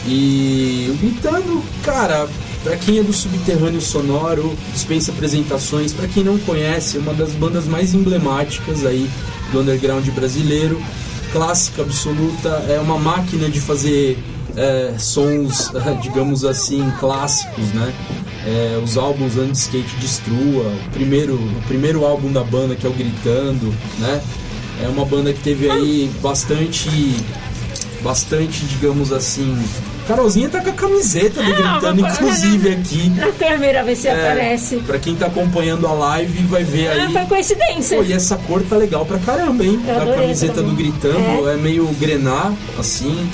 E 0.07 0.87
o 0.91 0.93
Gritando, 0.97 1.63
cara, 1.83 2.27
pra 2.63 2.75
quem 2.77 2.99
é 2.99 3.03
do 3.03 3.11
subterrâneo 3.11 3.81
sonoro, 3.81 4.55
dispensa 4.73 5.11
apresentações. 5.11 5.93
Pra 5.93 6.07
quem 6.07 6.23
não 6.23 6.37
conhece, 6.37 6.97
é 6.97 6.99
uma 6.99 7.13
das 7.13 7.31
bandas 7.31 7.65
mais 7.65 7.93
emblemáticas 7.95 8.85
aí 8.85 9.09
do 9.51 9.61
underground 9.61 10.07
brasileiro. 10.09 10.79
Clássica 11.31 11.81
absoluta, 11.81 12.49
é 12.69 12.79
uma 12.79 12.99
máquina 12.99 13.49
de 13.49 13.59
fazer 13.59 14.17
é, 14.57 14.93
sons, 14.97 15.71
digamos 16.01 16.43
assim, 16.45 16.91
clássicos, 16.99 17.65
né? 17.73 17.93
É, 18.47 18.79
os 18.83 18.95
álbuns 18.97 19.37
Andy 19.37 19.57
Skate 19.57 19.95
Destrua, 19.99 20.65
o 20.87 20.89
primeiro, 20.91 21.33
o 21.35 21.61
primeiro 21.67 22.05
álbum 22.05 22.31
da 22.31 22.43
banda 22.43 22.75
que 22.75 22.85
é 22.85 22.89
o 22.89 22.93
Gritando, 22.93 23.73
né? 23.99 24.21
É 24.83 24.87
uma 24.87 25.05
banda 25.05 25.31
que 25.33 25.39
teve 25.39 25.69
aí 25.71 26.11
bastante 26.21 26.89
bastante, 28.01 28.65
digamos 28.65 29.11
assim. 29.11 29.57
Carolzinha 30.07 30.47
tá 30.47 30.61
com 30.61 30.69
a 30.69 30.73
camiseta 30.73 31.41
do 31.41 31.49
Ah, 31.65 31.79
Gritando, 31.79 32.01
mas- 32.03 32.13
inclusive 32.13 32.69
aqui. 32.69 33.09
Na 33.09 33.31
câmera, 33.31 33.83
ver 33.83 33.95
se 33.95 34.07
É, 34.07 34.11
aparece. 34.11 34.75
Pra 34.85 34.99
quem 34.99 35.15
tá 35.15 35.25
acompanhando 35.25 35.87
a 35.87 35.93
live, 35.93 36.43
vai 36.43 36.63
ver 36.63 36.87
Ah, 36.89 37.05
aí. 37.07 37.11
foi 37.13 37.25
coincidência. 37.25 37.97
Pô, 37.97 38.03
e 38.03 38.13
essa 38.13 38.35
cor 38.37 38.61
tá 38.69 38.75
legal 38.77 39.03
pra 39.07 39.17
caramba, 39.17 39.65
hein? 39.65 39.79
Eu 39.87 39.95
adorei 39.95 40.21
camiseta 40.21 40.61
do 40.61 40.75
Gritando, 40.75 41.49
é, 41.49 41.55
meio 41.57 41.87
grená, 41.99 42.53
assim. 42.77 43.27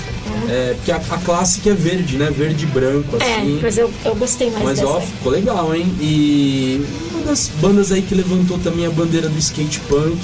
É, 0.52 0.74
porque 0.76 0.92
a, 0.92 0.98
a 0.98 1.18
clássica 1.20 1.70
é 1.70 1.74
verde, 1.74 2.18
né? 2.18 2.30
Verde 2.30 2.66
e 2.66 2.68
branco, 2.68 3.16
É, 3.22 3.36
assim. 3.38 3.60
mas 3.62 3.78
eu, 3.78 3.90
eu 4.04 4.16
gostei 4.16 4.50
mais 4.52 4.64
Mas 4.66 4.80
dessa. 4.80 4.92
ó, 4.92 5.00
ficou 5.00 5.32
legal, 5.32 5.74
hein? 5.74 5.86
E 6.02 6.86
uma 7.14 7.22
das 7.24 7.48
bandas 7.62 7.92
aí 7.92 8.02
que 8.02 8.14
levantou 8.14 8.60
também 8.60 8.86
a 8.86 8.90
bandeira 8.90 9.30
do 9.30 9.38
skate 9.40 9.80
punk. 9.82 10.18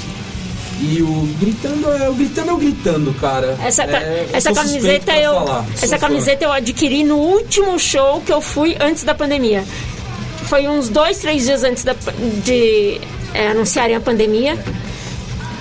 E 0.79 1.01
o 1.01 1.27
Gritando 1.39 1.89
é 1.91 2.07
o 2.09 2.13
Gritando 2.13 2.49
é 2.51 2.53
o 2.53 2.57
Gritando, 2.57 3.13
cara. 3.13 3.57
Essa, 3.63 3.83
É, 3.83 4.27
essa 4.33 4.51
camiseta 4.53 5.11
eu 5.17 5.33
falar, 5.33 5.65
essa 5.73 5.97
fã. 5.97 6.07
camiseta 6.07 6.43
eu 6.45 6.51
adquiri 6.51 7.03
no 7.03 7.15
último 7.17 7.79
show 7.79 8.21
que 8.25 8.31
eu 8.31 8.41
fui 8.41 8.75
antes 8.79 9.03
da 9.03 9.15
pandemia. 9.15 9.63
Foi 10.43 10.67
uns 10.67 10.87
dois, 10.89 11.17
três 11.17 11.45
dias 11.45 11.63
antes 11.63 11.83
da, 11.83 11.95
de 12.43 12.99
é, 13.33 13.47
anunciarem 13.49 13.95
a 13.95 13.99
pandemia. 14.01 14.55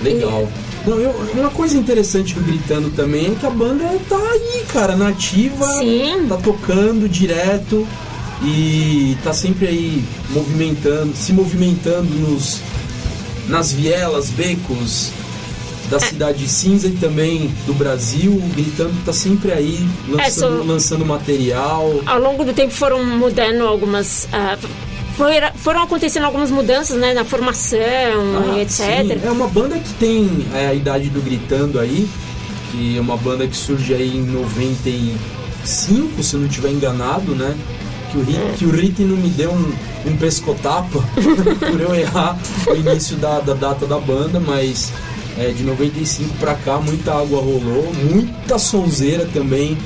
Legal. 0.03 0.47
Não, 0.87 0.99
eu- 1.01 1.11
uma 1.35 1.51
coisa 1.51 1.77
interessante 1.77 2.35
do 2.35 2.41
Gritando 2.43 2.91
também 2.91 3.33
é 3.33 3.35
que 3.35 3.45
a 3.47 3.51
banda 3.51 3.85
tá 4.09 4.17
aí, 4.17 4.65
cara, 4.73 4.95
nativa. 4.97 5.67
Sim. 5.79 6.27
Tá 6.29 6.37
tocando 6.37 7.09
direto 7.09 7.87
e 8.43 9.17
tá 9.25 9.33
sempre 9.33 9.67
aí 9.67 10.05
movimentando, 10.31 11.17
se 11.17 11.33
movimentando 11.33 12.15
nos 12.15 12.61
nas 13.49 13.73
vielas, 13.73 14.29
becos 14.31 15.11
da 15.89 16.01
cidade 16.01 16.49
cinza 16.49 16.89
e 16.89 16.93
também 16.93 17.49
do 17.67 17.73
Brasil. 17.73 18.33
O 18.33 18.49
Gritando 18.55 18.93
tá 19.05 19.13
sempre 19.13 19.53
aí 19.53 19.89
lançando, 20.09 20.63
É, 20.63 20.65
lançando 20.67 21.07
material. 21.07 22.01
Ao 22.07 22.19
longo 22.21 22.45
do 22.45 22.53
tempo 22.53 22.73
foram 22.73 23.05
mudando 23.05 23.63
algumas. 23.63 24.27
ah, 24.33 24.57
foi- 25.17 25.41
foram 25.57 25.83
acontecendo 25.83 26.25
algumas 26.25 26.51
mudanças 26.51 26.97
né, 26.99 27.15
na 27.15 27.25
formação 27.25 27.79
Ah, 27.81 28.57
e 28.59 28.61
etc. 28.63 28.71
sim. 28.79 29.21
É 29.25 29.31
uma 29.31 29.49
banda 29.49 29.79
que 29.79 29.93
tem 29.95 30.47
é, 30.55 30.67
a 30.69 30.75
idade 30.75 31.09
do 31.11 31.21
Gritando 31.23 31.79
aí, 31.81 32.09
que 32.71 32.97
é 32.97 33.01
uma 33.01 33.17
banda 33.17 33.47
que 33.47 33.57
surge 33.57 33.95
aí 33.95 34.17
em 34.17 34.23
95, 35.65 36.23
se 36.23 36.37
não 36.37 36.47
estiver 36.47 36.71
enganado, 36.71 37.35
né? 37.35 37.55
Que 38.11 38.19
o, 38.19 38.23
Rit, 38.25 38.39
É. 38.39 38.55
que 38.57 38.65
o 38.67 38.71
Rit 38.71 39.03
não 39.03 39.17
me 39.17 39.29
deu 39.29 39.51
um, 39.53 39.73
um 40.11 40.17
pescotapa 40.17 41.03
por 41.59 41.81
eu 41.81 41.95
errar 41.95 42.39
o 42.67 42.75
início 42.75 43.17
da, 43.17 43.41
da 43.41 43.55
data 43.55 43.87
da 43.87 43.99
banda, 43.99 44.39
mas 44.39 44.93
é, 45.39 45.49
de 45.51 45.63
95 45.65 46.35
pra 46.39 46.55
cá 46.55 46.79
muita 46.79 47.13
água 47.13 47.41
rolou, 47.41 47.93
muita 48.11 48.59
sonzeira 48.59 49.29
também 49.35 49.77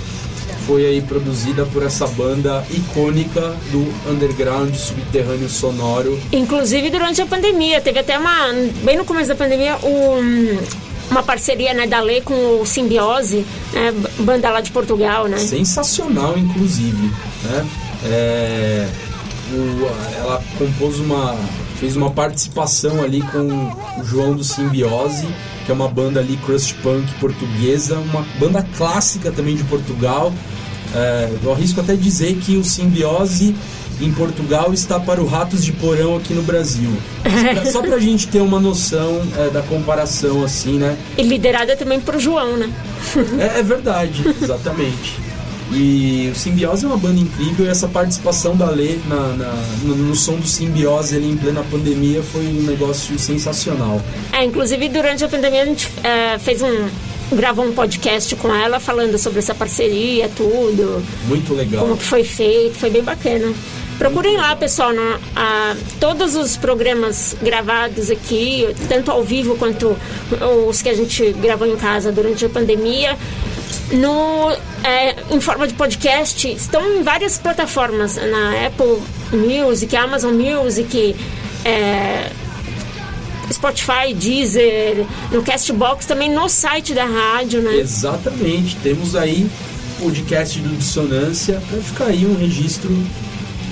foi 0.71 0.87
aí 0.87 1.03
produzida 1.03 1.67
por 1.67 1.83
essa 1.83 2.07
banda 2.07 2.65
icônica 2.71 3.41
do 3.73 3.93
underground 4.09 4.73
subterrâneo 4.73 5.49
sonoro 5.49 6.17
Inclusive 6.33 6.91
durante 6.91 7.21
a 7.21 7.27
pandemia, 7.27 7.81
teve 7.81 7.99
até 7.99 8.17
uma. 8.17 8.53
Bem 8.85 8.97
no 8.97 9.05
começo 9.05 9.27
da 9.29 9.35
pandemia, 9.35 9.77
um- 9.83 10.59
uma 11.11 11.25
parceria 11.25 11.75
né, 11.75 11.89
da 11.89 11.99
Lei 12.01 12.21
com 12.21 12.61
o 12.61 12.65
Simbiose, 12.65 13.45
né, 13.73 13.93
banda 14.21 14.49
lá 14.49 14.61
de 14.61 14.71
Portugal, 14.71 15.27
né? 15.27 15.39
sensacional, 15.39 16.39
inclusive. 16.39 17.11
Né? 17.43 17.67
É, 18.05 18.89
o- 19.53 19.87
ela 20.21 20.41
compôs 20.57 21.01
uma. 21.01 21.37
fez 21.81 21.97
uma 21.97 22.11
participação 22.11 23.03
ali 23.03 23.23
com 23.23 23.73
o 23.99 24.05
João 24.05 24.35
do 24.35 24.45
Simbiose, 24.45 25.27
que 25.67 25.73
é 25.73 25.75
uma 25.75 25.89
banda 25.89 26.21
ali 26.21 26.37
crust 26.45 26.75
punk 26.75 27.11
portuguesa, 27.15 27.97
uma 27.99 28.25
banda 28.39 28.65
clássica 28.77 29.33
também 29.33 29.57
de 29.57 29.65
Portugal. 29.65 30.33
É, 30.95 31.29
eu 31.43 31.53
arrisco 31.53 31.81
até 31.81 31.95
dizer 31.95 32.35
que 32.37 32.57
o 32.57 32.65
Simbiose 32.65 33.55
em 34.01 34.11
Portugal 34.13 34.73
está 34.73 34.99
para 34.99 35.21
o 35.23 35.27
Ratos 35.27 35.63
de 35.65 35.73
Porão 35.73 36.17
aqui 36.17 36.33
no 36.33 36.43
Brasil. 36.43 36.91
Só 37.71 37.83
pra 37.83 37.99
gente 37.99 38.29
ter 38.29 38.41
uma 38.41 38.59
noção 38.59 39.21
é, 39.37 39.51
da 39.51 39.61
comparação, 39.63 40.43
assim, 40.43 40.79
né? 40.79 40.97
E 41.19 41.23
liderada 41.23 41.77
também 41.77 42.01
pro 42.01 42.19
João, 42.19 42.57
né? 42.57 42.71
É, 43.39 43.61
é 43.61 43.63
verdade, 43.63 44.25
exatamente. 44.43 45.19
E 45.73 46.31
o 46.33 46.37
Simbiose 46.37 46.85
é 46.85 46.89
uma 46.89 46.97
banda 46.97 47.21
incrível 47.21 47.65
e 47.65 47.69
essa 47.69 47.87
participação 47.87 48.57
da 48.57 48.69
Lê 48.71 48.97
na, 49.07 49.29
na- 49.35 49.63
no, 49.85 49.95
no 49.95 50.17
som 50.17 50.35
do 50.37 50.47
Simbiose 50.47 51.15
ali 51.15 51.31
em 51.31 51.37
plena 51.37 51.63
pandemia 51.71 52.23
foi 52.25 52.45
um 52.45 52.63
negócio 52.63 53.17
sensacional. 53.19 54.01
É, 54.33 54.43
inclusive 54.45 54.89
durante 54.89 55.23
a 55.23 55.29
pandemia 55.29 55.63
a 55.63 55.67
gente 55.67 55.89
é, 56.03 56.39
fez 56.41 56.61
um, 56.63 56.89
gravou 57.33 57.65
um 57.65 57.73
podcast 57.73 58.35
com 58.37 58.55
ela 58.55 58.81
falando 58.81 59.17
sobre 59.19 59.39
essa 59.39 59.55
parceria, 59.55 60.29
tudo, 60.37 61.03
Muito 61.27 61.55
legal. 61.55 61.83
como 61.83 61.97
que 61.97 62.05
foi 62.05 62.25
feito, 62.25 62.75
foi 62.77 62.91
bem 62.91 63.03
bacana. 63.03 63.53
Procurem 63.99 64.37
lá, 64.39 64.57
pessoal, 64.57 64.93
na- 64.95 65.21
a- 65.37 65.77
todos 66.01 66.35
os 66.35 66.57
programas 66.57 67.37
gravados 67.43 68.11
aqui, 68.11 68.67
tanto 68.89 69.11
ao 69.11 69.23
vivo 69.23 69.57
quanto 69.57 69.95
os 70.69 70.81
que 70.81 70.89
a 70.89 70.95
gente 70.95 71.33
gravou 71.35 71.67
em 71.69 71.77
casa 71.77 72.11
durante 72.11 72.45
a 72.47 72.49
pandemia, 72.49 73.17
no, 73.93 74.51
é, 74.85 75.17
em 75.31 75.41
forma 75.41 75.67
de 75.67 75.75
podcast, 75.75 76.51
estão 76.51 76.81
em 76.97 77.03
várias 77.03 77.37
plataformas, 77.39 78.17
na 78.17 78.67
Apple 78.67 78.99
Music, 79.33 79.95
Amazon 79.97 80.33
Music, 80.35 81.15
é, 81.65 82.31
Spotify, 83.53 84.15
Deezer, 84.15 85.05
no 85.33 85.43
Castbox, 85.43 86.07
também 86.07 86.31
no 86.33 86.49
site 86.49 86.95
da 86.95 87.05
rádio, 87.05 87.61
né? 87.63 87.77
Exatamente. 87.77 88.77
Temos 88.83 89.15
aí 89.17 89.47
podcast 90.01 90.59
do 90.61 90.77
Dissonância 90.77 91.61
para 91.69 91.79
ficar 91.81 92.05
aí 92.07 92.25
um 92.25 92.37
registro 92.37 92.91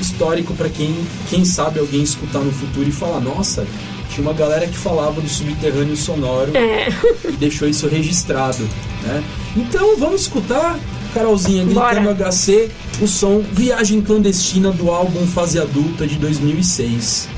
histórico 0.01 0.55
para 0.55 0.69
quem, 0.69 0.95
quem 1.31 1.45
sabe 1.45 1.81
alguém 1.81 2.03
escutar 2.03 2.41
no 2.41 2.53
futuro 2.53 2.89
e 2.89 2.93
falar, 2.93 3.21
nossa, 3.21 3.67
tinha 4.11 4.23
uma 4.27 4.33
galera 4.33 4.67
que 4.67 4.77
falava 4.77 5.21
do 5.21 5.29
subterrâneo 5.29 5.97
sonoro 5.97 6.53
É. 6.57 6.89
e 7.29 7.33
deixou 7.33 7.69
isso 7.69 7.89
registrado, 7.89 8.63
né? 9.03 9.23
Então 9.57 9.97
vamos 9.97 10.23
escutar, 10.23 10.79
Carolzinha, 11.15 11.65
Bora. 11.65 12.01
gritando 12.01 12.25
HC, 12.31 12.71
o 13.01 13.07
som 13.09 13.43
Viagem 13.53 14.01
Clandestina 14.01 14.71
do 14.71 14.91
álbum 14.91 15.27
Fase 15.27 15.59
Adulta 15.59 16.07
de 16.07 16.17
2006. 16.17 17.29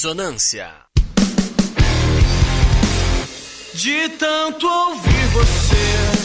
Dissonância. 0.00 0.72
De 3.74 4.08
tanto 4.18 4.66
ouvir 4.66 5.26
você, 5.34 6.19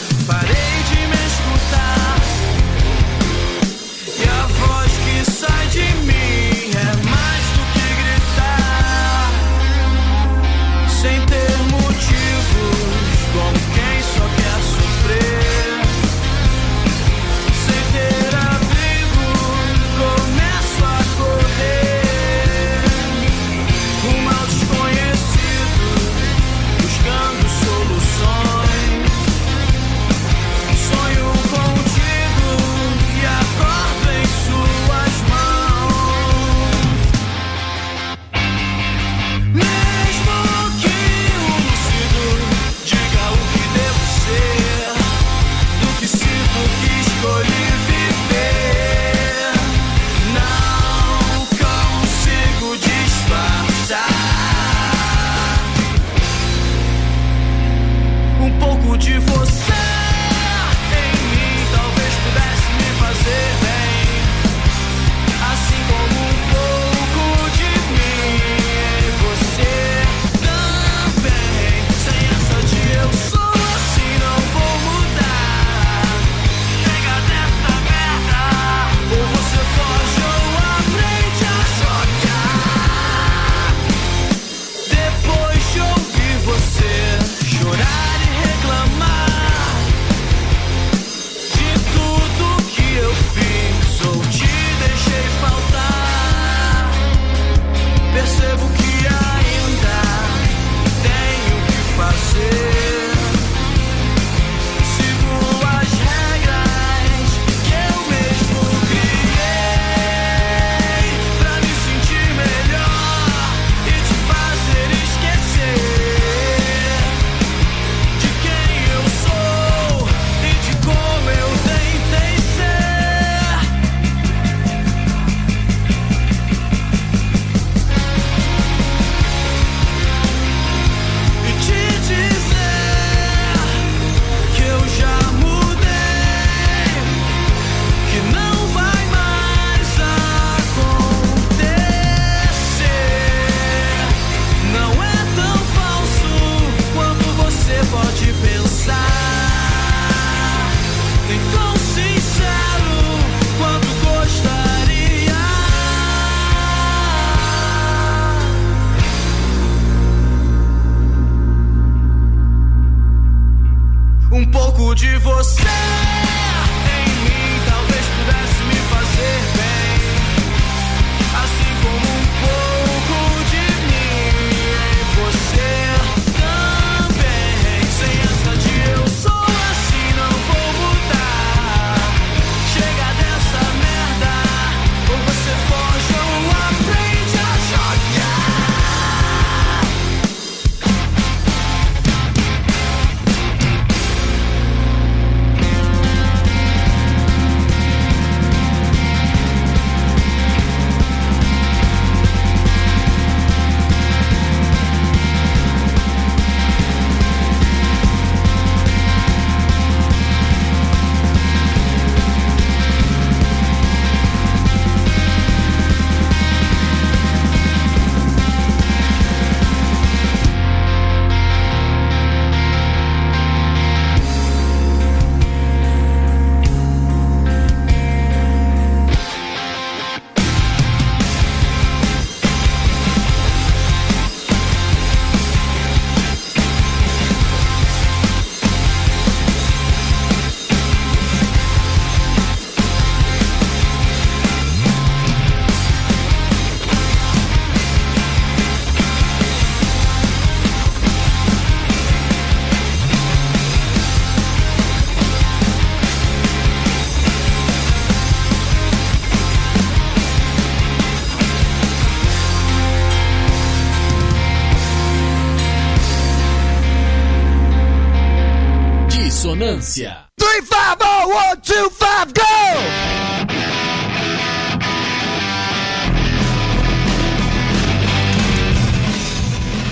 Dissonância. 269.96 270.16
Three, 270.36 270.60
five, 270.62 270.98
oh, 271.00 271.28
one, 271.28 271.56
two, 271.62 271.90
five, 271.90 272.32
go! 272.34 273.56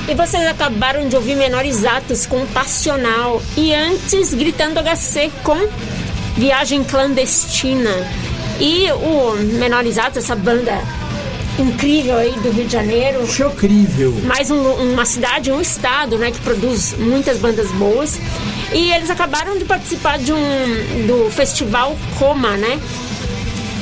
E 0.07 0.15
vocês 0.15 0.47
acabaram 0.47 1.09
de 1.09 1.17
ouvir 1.17 1.35
Menores 1.35 1.85
Atos 1.85 2.27
com 2.27 2.45
Passional. 2.49 3.41
E 3.57 3.73
antes, 3.75 4.35
Gritando 4.35 4.79
HC 4.81 5.31
com 5.43 5.57
Viagem 6.37 6.85
Clandestina. 6.85 7.91
E 8.61 8.91
o 8.93 9.35
Menores 9.59 9.97
Atos, 9.99 10.19
essa 10.19 10.37
banda 10.37 10.79
incrível 11.59 12.17
aí 12.19 12.33
do 12.33 12.51
Rio 12.51 12.67
de 12.67 12.73
Janeiro. 12.73 13.27
Chocrível. 13.27 14.13
mais 14.25 14.51
um- 14.51 14.93
uma 14.93 15.05
cidade, 15.05 15.53
um 15.53 15.61
estado, 15.61 16.19
né, 16.19 16.31
que 16.33 16.41
produz 16.41 16.95
muitas 16.99 17.39
bandas 17.39 17.71
boas. 17.73 18.19
E 18.73 18.93
eles 18.93 19.11
acabaram 19.11 19.57
de 19.59 19.65
participar 19.65 20.19
de 20.19 20.33
um 20.33 21.07
do 21.07 21.31
festival 21.31 21.97
Coma, 22.19 22.57
né, 22.57 22.81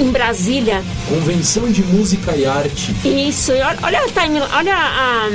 em 0.01 0.11
Brasília. 0.11 0.83
Convenção 1.09 1.71
de 1.71 1.83
Música 1.83 2.35
e 2.37 2.45
Arte. 2.45 2.95
Isso. 3.05 3.53
E 3.53 3.61
olha, 3.63 3.79
olha 3.83 3.99
a 4.01 4.09
time, 4.09 4.41
olha 4.55 4.75
a, 4.75 5.29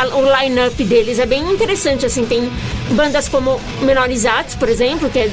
a- 0.00 0.06
o 0.16 0.42
line-up 0.42 0.82
deles 0.84 1.18
é 1.18 1.26
bem 1.26 1.42
interessante 1.52 2.06
assim. 2.06 2.24
Tem 2.26 2.50
bandas 2.92 3.28
como 3.28 3.60
Menores 3.82 4.24
Atos, 4.26 4.54
por 4.54 4.68
exemplo, 4.68 5.08
que 5.10 5.18
é 5.18 5.30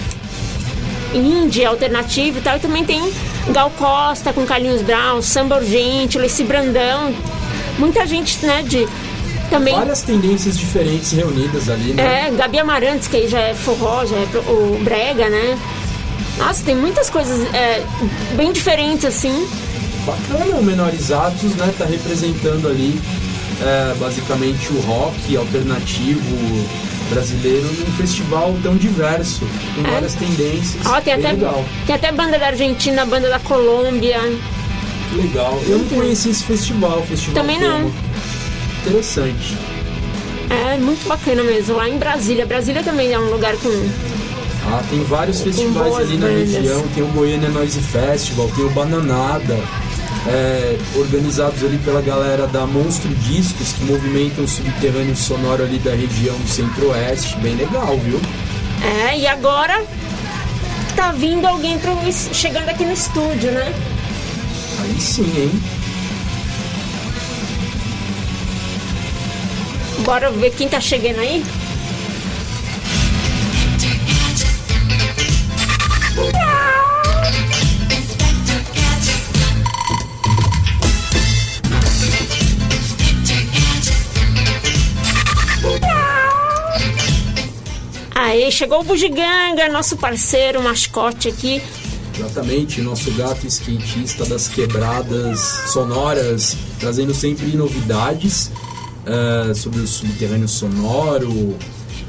indie, 1.14 1.66
alternativo 1.66 2.40
e 2.40 2.42
tal. 2.42 2.58
E 2.58 2.60
também 2.60 2.84
tem 2.84 3.12
Gal 3.50 3.70
Costa 3.72 4.34
com 4.34 4.46
Carlinhos 4.46 4.82
Brown, 4.82 5.22
Samba 5.22 5.58
Urgente, 5.58 6.18
Leci 6.18 6.44
Brandão. 6.44 7.14
Muita 7.78 8.06
gente, 8.06 8.46
né, 8.46 8.64
de 8.64 8.88
também 9.50 9.76
Várias 9.76 10.02
tendências 10.02 10.58
diferentes 10.58 11.12
reunidas 11.12 11.70
ali, 11.70 11.94
né? 11.94 12.28
É, 12.28 12.32
Gabi 12.32 12.60
Amarantes, 12.60 13.08
que 13.08 13.18
aí 13.18 13.28
já 13.28 13.40
é 13.40 13.54
forró, 13.54 14.06
já 14.06 14.16
é 14.16 14.28
o 14.50 14.80
brega, 14.84 15.30
né? 15.30 15.58
Nossa, 16.38 16.64
tem 16.64 16.76
muitas 16.76 17.10
coisas 17.10 17.42
é, 17.54 17.84
bem 18.36 18.52
diferentes, 18.52 19.06
assim. 19.06 19.48
Bacana 20.06 20.58
o 20.58 20.64
Menores 20.64 21.12
Atos, 21.12 21.56
né? 21.56 21.72
Tá 21.78 21.86
representando 21.86 22.68
ali 22.68 23.00
é, 23.62 23.94
basicamente 24.00 24.72
o 24.74 24.80
rock 24.82 25.38
alternativo 25.38 26.66
brasileiro 27.10 27.68
num 27.68 27.92
festival 27.98 28.56
tão 28.64 28.76
diverso, 28.76 29.42
com 29.76 29.88
É. 29.88 29.92
várias 29.92 30.16
tendências. 30.16 30.86
Ó, 30.86 31.00
tem 31.02 31.14
até, 31.14 31.32
legal. 31.34 31.64
tem 31.86 31.96
até 31.96 32.12
banda 32.12 32.40
da 32.40 32.48
Argentina, 32.48 33.06
banda 33.06 33.30
da 33.30 33.40
Colômbia. 33.40 34.20
Legal. 35.16 35.62
Eu 35.68 35.78
não 35.80 35.86
conheci 35.86 36.30
esse 36.30 36.44
festival, 36.44 37.04
festival 37.04 37.36
Também 37.36 37.60
não. 37.60 37.92
Interessante. 38.86 39.58
É 40.50 40.78
muito 40.78 41.08
bacana 41.08 41.42
mesmo, 41.44 41.76
lá 41.76 41.88
em 41.88 41.98
Brasília. 41.98 42.46
Brasília 42.46 42.84
também 42.84 43.14
é 43.14 43.20
um 43.20 43.30
lugar 43.32 43.56
com. 43.58 43.70
Ah, 44.68 44.84
tem 44.90 45.04
vários 45.04 45.42
festivais 45.42 45.96
ali 45.96 46.18
na 46.18 46.28
bandas. 46.28 46.52
região, 46.52 46.84
tem 46.94 47.04
o 47.04 47.08
Goiânia 47.08 47.50
Noise 47.50 47.80
Festival, 47.80 48.50
tem 48.56 48.66
o 48.66 48.70
Bananada, 48.70 49.58
é, 50.28 50.78
organizados 50.96 51.64
ali 51.64 51.78
pela 51.80 52.02
galera 52.02 52.48
da 52.48 52.66
Monstro 52.66 53.10
Discos, 53.16 53.74
que 53.74 53.84
movimentam 53.86 54.44
o 54.44 54.48
subterrâneo 54.48 55.16
sonoro 55.16 55.64
ali 55.64 55.80
da 55.80 55.92
região 55.92 56.36
do 56.38 56.48
Centro-Oeste, 56.48 57.38
bem 57.38 57.56
legal, 57.56 57.98
viu? 57.98 58.20
É, 58.82 59.18
e 59.18 59.28
agora 59.28 59.84
tá 60.96 61.12
vindo 61.12 61.46
alguém 61.46 61.78
pro, 61.80 61.98
chegando 62.34 62.70
aqui 62.70 62.86
no 62.86 62.94
estúdio, 62.94 63.52
né? 63.52 63.74
Aí 64.82 65.00
sim, 65.00 65.32
hein? 65.36 65.52
Bora 70.06 70.30
ver 70.30 70.52
quem 70.52 70.68
tá 70.68 70.82
chegando 70.82 71.20
aí? 71.20 71.42
Aí 88.14 88.52
chegou 88.52 88.82
o 88.82 88.84
Bugiganga, 88.84 89.70
nosso 89.70 89.96
parceiro, 89.96 90.62
mascote 90.62 91.30
aqui. 91.30 91.62
Exatamente, 92.20 92.82
nosso 92.82 93.10
gato 93.12 93.48
skatista 93.48 94.26
das 94.26 94.50
quebradas 94.50 95.40
sonoras, 95.72 96.58
trazendo 96.80 97.14
sempre 97.14 97.48
novidades 97.56 98.52
eh, 99.06 99.54
sobre 99.54 99.82
o 99.82 99.88
subterrâneo 99.88 100.48
sonoro, 100.48 101.56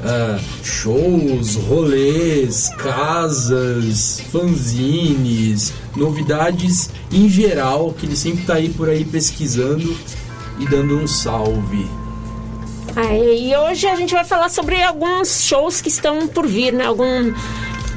eh, 0.03 0.39
shows, 0.63 1.55
rolês, 1.55 2.69
casas, 2.77 4.21
fanzines, 4.31 5.73
novidades 5.95 6.89
em 7.11 7.27
geral, 7.27 7.93
que 7.93 8.05
ele 8.05 8.15
sempre 8.15 8.45
tá 8.45 8.55
aí 8.55 8.69
por 8.69 8.89
aí 8.89 9.03
pesquisando 9.03 9.95
e 10.59 10.65
dando 10.67 10.97
um 10.97 11.07
salve. 11.07 11.87
Aí, 12.95 13.49
e 13.49 13.57
hoje 13.57 13.87
a 13.87 13.95
gente 13.95 14.13
vai 14.13 14.23
falar 14.23 14.49
sobre 14.49 14.81
alguns 14.81 15.43
shows 15.43 15.81
que 15.81 15.89
estão 15.89 16.27
por 16.27 16.47
vir, 16.47 16.71
né? 16.71 16.85
Algum, 16.85 17.33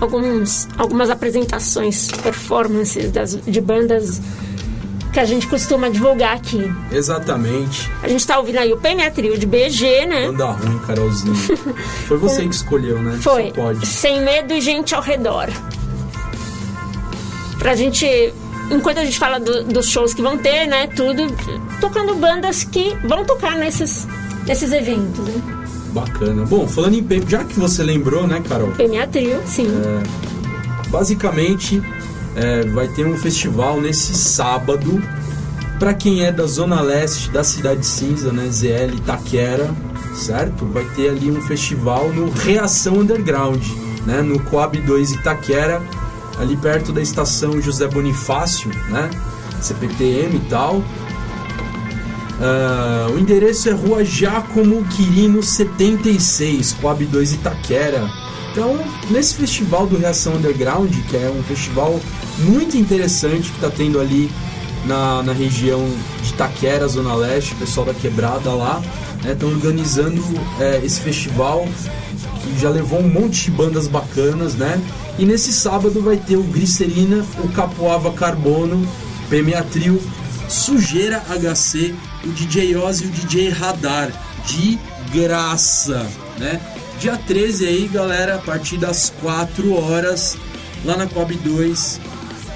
alguns, 0.01 0.67
algumas 0.77 1.09
apresentações, 1.09 2.09
performances 2.09 3.13
das, 3.13 3.39
de 3.47 3.61
bandas 3.61 4.21
que 5.19 5.23
a 5.23 5.25
gente 5.25 5.49
costuma 5.49 5.91
divulgar 5.91 6.37
aqui. 6.37 6.73
Exatamente. 6.93 7.91
A 8.05 8.07
gente 8.09 8.25
tá 8.25 8.39
ouvindo 8.39 8.59
aí 8.61 8.73
o 8.73 8.77
PMA 8.77 9.11
Trio 9.11 9.37
de 9.37 9.47
BG, 9.47 10.07
né? 10.07 10.27
Banda 10.29 10.47
ruim, 10.53 10.79
Carolzinho. 10.87 11.35
Foi 12.07 12.17
você 12.23 12.47
que 12.47 12.55
escolheu, 12.55 13.03
né? 13.03 13.19
Foi. 13.21 13.47
Só 13.49 13.51
pode. 13.51 13.85
Sem 13.85 14.23
medo 14.23 14.55
e 14.55 14.61
gente 14.61 14.95
ao 14.95 15.03
redor. 15.03 15.49
Pra 17.59 17.75
gente. 17.75 18.07
Enquanto 18.71 18.99
a 18.99 19.05
gente 19.05 19.19
fala 19.19 19.41
do- 19.41 19.65
dos 19.65 19.89
shows 19.89 20.15
que 20.15 20.23
vão 20.23 20.39
ter, 20.39 20.67
né? 20.69 20.87
Tudo. 20.87 21.27
Tocando 21.81 22.15
bandas 22.15 22.63
que 22.63 22.95
vão 23.05 23.25
tocar 23.25 23.57
nesses, 23.57 24.07
desses 24.45 24.71
eventos. 24.71 25.19
Né? 25.27 25.43
Bacana. 25.93 26.45
Bom, 26.45 26.69
falando 26.69 26.95
em 26.95 27.03
PM, 27.03 27.25
já 27.29 27.43
que 27.43 27.59
você 27.59 27.83
lembrou, 27.83 28.25
né, 28.25 28.41
Carol? 28.49 28.71
PMA 28.71 29.05
Trio, 29.09 29.41
sim. 29.47 29.67
Basicamente, 30.91 31.83
é, 32.39 32.63
vai 32.67 32.87
ter 32.89 33.07
um 33.07 33.17
festival 33.17 33.81
nesse 33.81 34.15
sábado. 34.15 35.03
Para 35.79 35.93
quem 35.95 36.25
é 36.25 36.33
da 36.33 36.47
zona 36.47 36.81
leste 36.81 37.31
da 37.31 37.45
cidade 37.45 37.85
cinza, 37.85 38.33
né, 38.33 38.49
ZL 38.51 38.95
Itaquera, 38.97 39.71
certo? 40.15 40.65
Vai 40.67 40.85
ter 40.97 41.11
ali 41.11 41.31
um 41.31 41.41
festival 41.43 42.11
no 42.13 42.31
Reação 42.31 42.99
Underground, 42.99 43.63
né, 44.07 44.23
no 44.23 44.41
Coab 44.41 44.77
2 44.79 45.13
Itaquera, 45.13 45.83
ali 46.39 46.57
perto 46.57 46.93
da 46.93 47.01
estação 47.01 47.61
José 47.61 47.87
Bonifácio, 47.87 48.71
né, 48.89 49.11
CPTM 49.61 50.37
e 50.37 50.49
tal. 50.49 50.83
Ah, 52.41 53.09
o 53.13 53.19
endereço 53.19 53.69
é 53.69 53.73
Rua 53.73 54.05
Giacomo 54.05 54.85
Quirino 54.85 55.43
76, 55.43 56.75
Coab 56.75 57.05
2 57.05 57.33
Itaquera. 57.35 58.09
Então, 58.59 58.77
nesse 59.09 59.37
festival 59.37 59.87
do 59.87 59.97
Reação 59.97 60.35
Underground, 60.35 60.93
que 61.09 61.17
é 61.17 61.31
um 61.31 61.45
festival 61.45 62.01
muito 62.41 62.77
interessante 62.77 63.51
que 63.51 63.55
está 63.55 63.71
tendo 63.71 64.01
ali 64.01 64.29
na, 64.85 65.23
na 65.23 65.33
região 65.33 65.89
de 66.21 66.31
Itaquera, 66.31 66.89
Zona 66.89 67.15
Leste, 67.15 67.55
o 67.55 67.57
pessoal 67.57 67.87
da 67.87 67.95
Quebrada 67.95 68.53
lá, 68.53 68.83
estão 69.25 69.49
organizando 69.51 70.21
é, 70.59 70.85
esse 70.85 71.01
festival 71.01 71.69
que 72.43 72.59
já 72.59 72.69
levou 72.69 72.99
um 72.99 73.09
monte 73.09 73.45
de 73.45 73.53
bandas 73.53 73.87
bacanas, 73.87 74.57
né? 74.57 74.83
E 75.21 75.25
nesse 75.25 75.53
sábado 75.53 76.03
vai 76.03 76.17
ter 76.17 76.37
o 76.37 76.43
Glicerina, 76.43 77.25
o 77.45 77.49
Capoava 77.51 78.11
Carbono, 78.13 78.85
PMA 79.31 79.63
Trio, 79.71 80.03
Sujeira 80.49 81.23
HC, 81.29 81.95
o 82.25 82.29
DJ 82.31 82.75
Oz 82.75 83.03
e 83.03 83.05
o 83.05 83.09
DJ 83.09 83.51
Radar. 83.51 84.11
De 84.45 84.77
graça, 85.13 86.09
né? 86.39 86.61
Dia 87.01 87.17
13 87.17 87.67
aí, 87.67 87.89
galera, 87.89 88.35
a 88.37 88.39
partir 88.39 88.77
das 88.77 89.13
4 89.23 89.73
horas, 89.75 90.37
lá 90.85 90.97
na 90.97 91.07
Coab 91.07 91.33
2, 91.33 92.01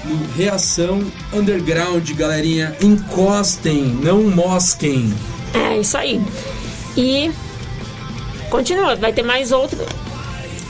no 0.05 0.33
Reação 0.35 1.01
Underground, 1.31 2.09
galerinha. 2.11 2.75
Encostem, 2.81 3.83
não 3.85 4.23
mosquem. 4.23 5.13
É 5.53 5.77
isso 5.79 5.95
aí. 5.97 6.21
E 6.97 7.31
continua, 8.49 8.95
vai 8.97 9.13
ter 9.13 9.23
mais 9.23 9.51
outro, 9.53 9.77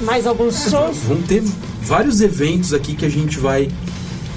mais 0.02 0.28
alguns 0.28 0.70
shows. 0.70 0.98
Vão 1.08 1.22
ter 1.24 1.42
vários 1.82 2.22
eventos 2.22 2.74
aqui 2.74 2.94
que 2.94 3.06
a 3.06 3.10
gente 3.10 3.40
vai 3.40 3.70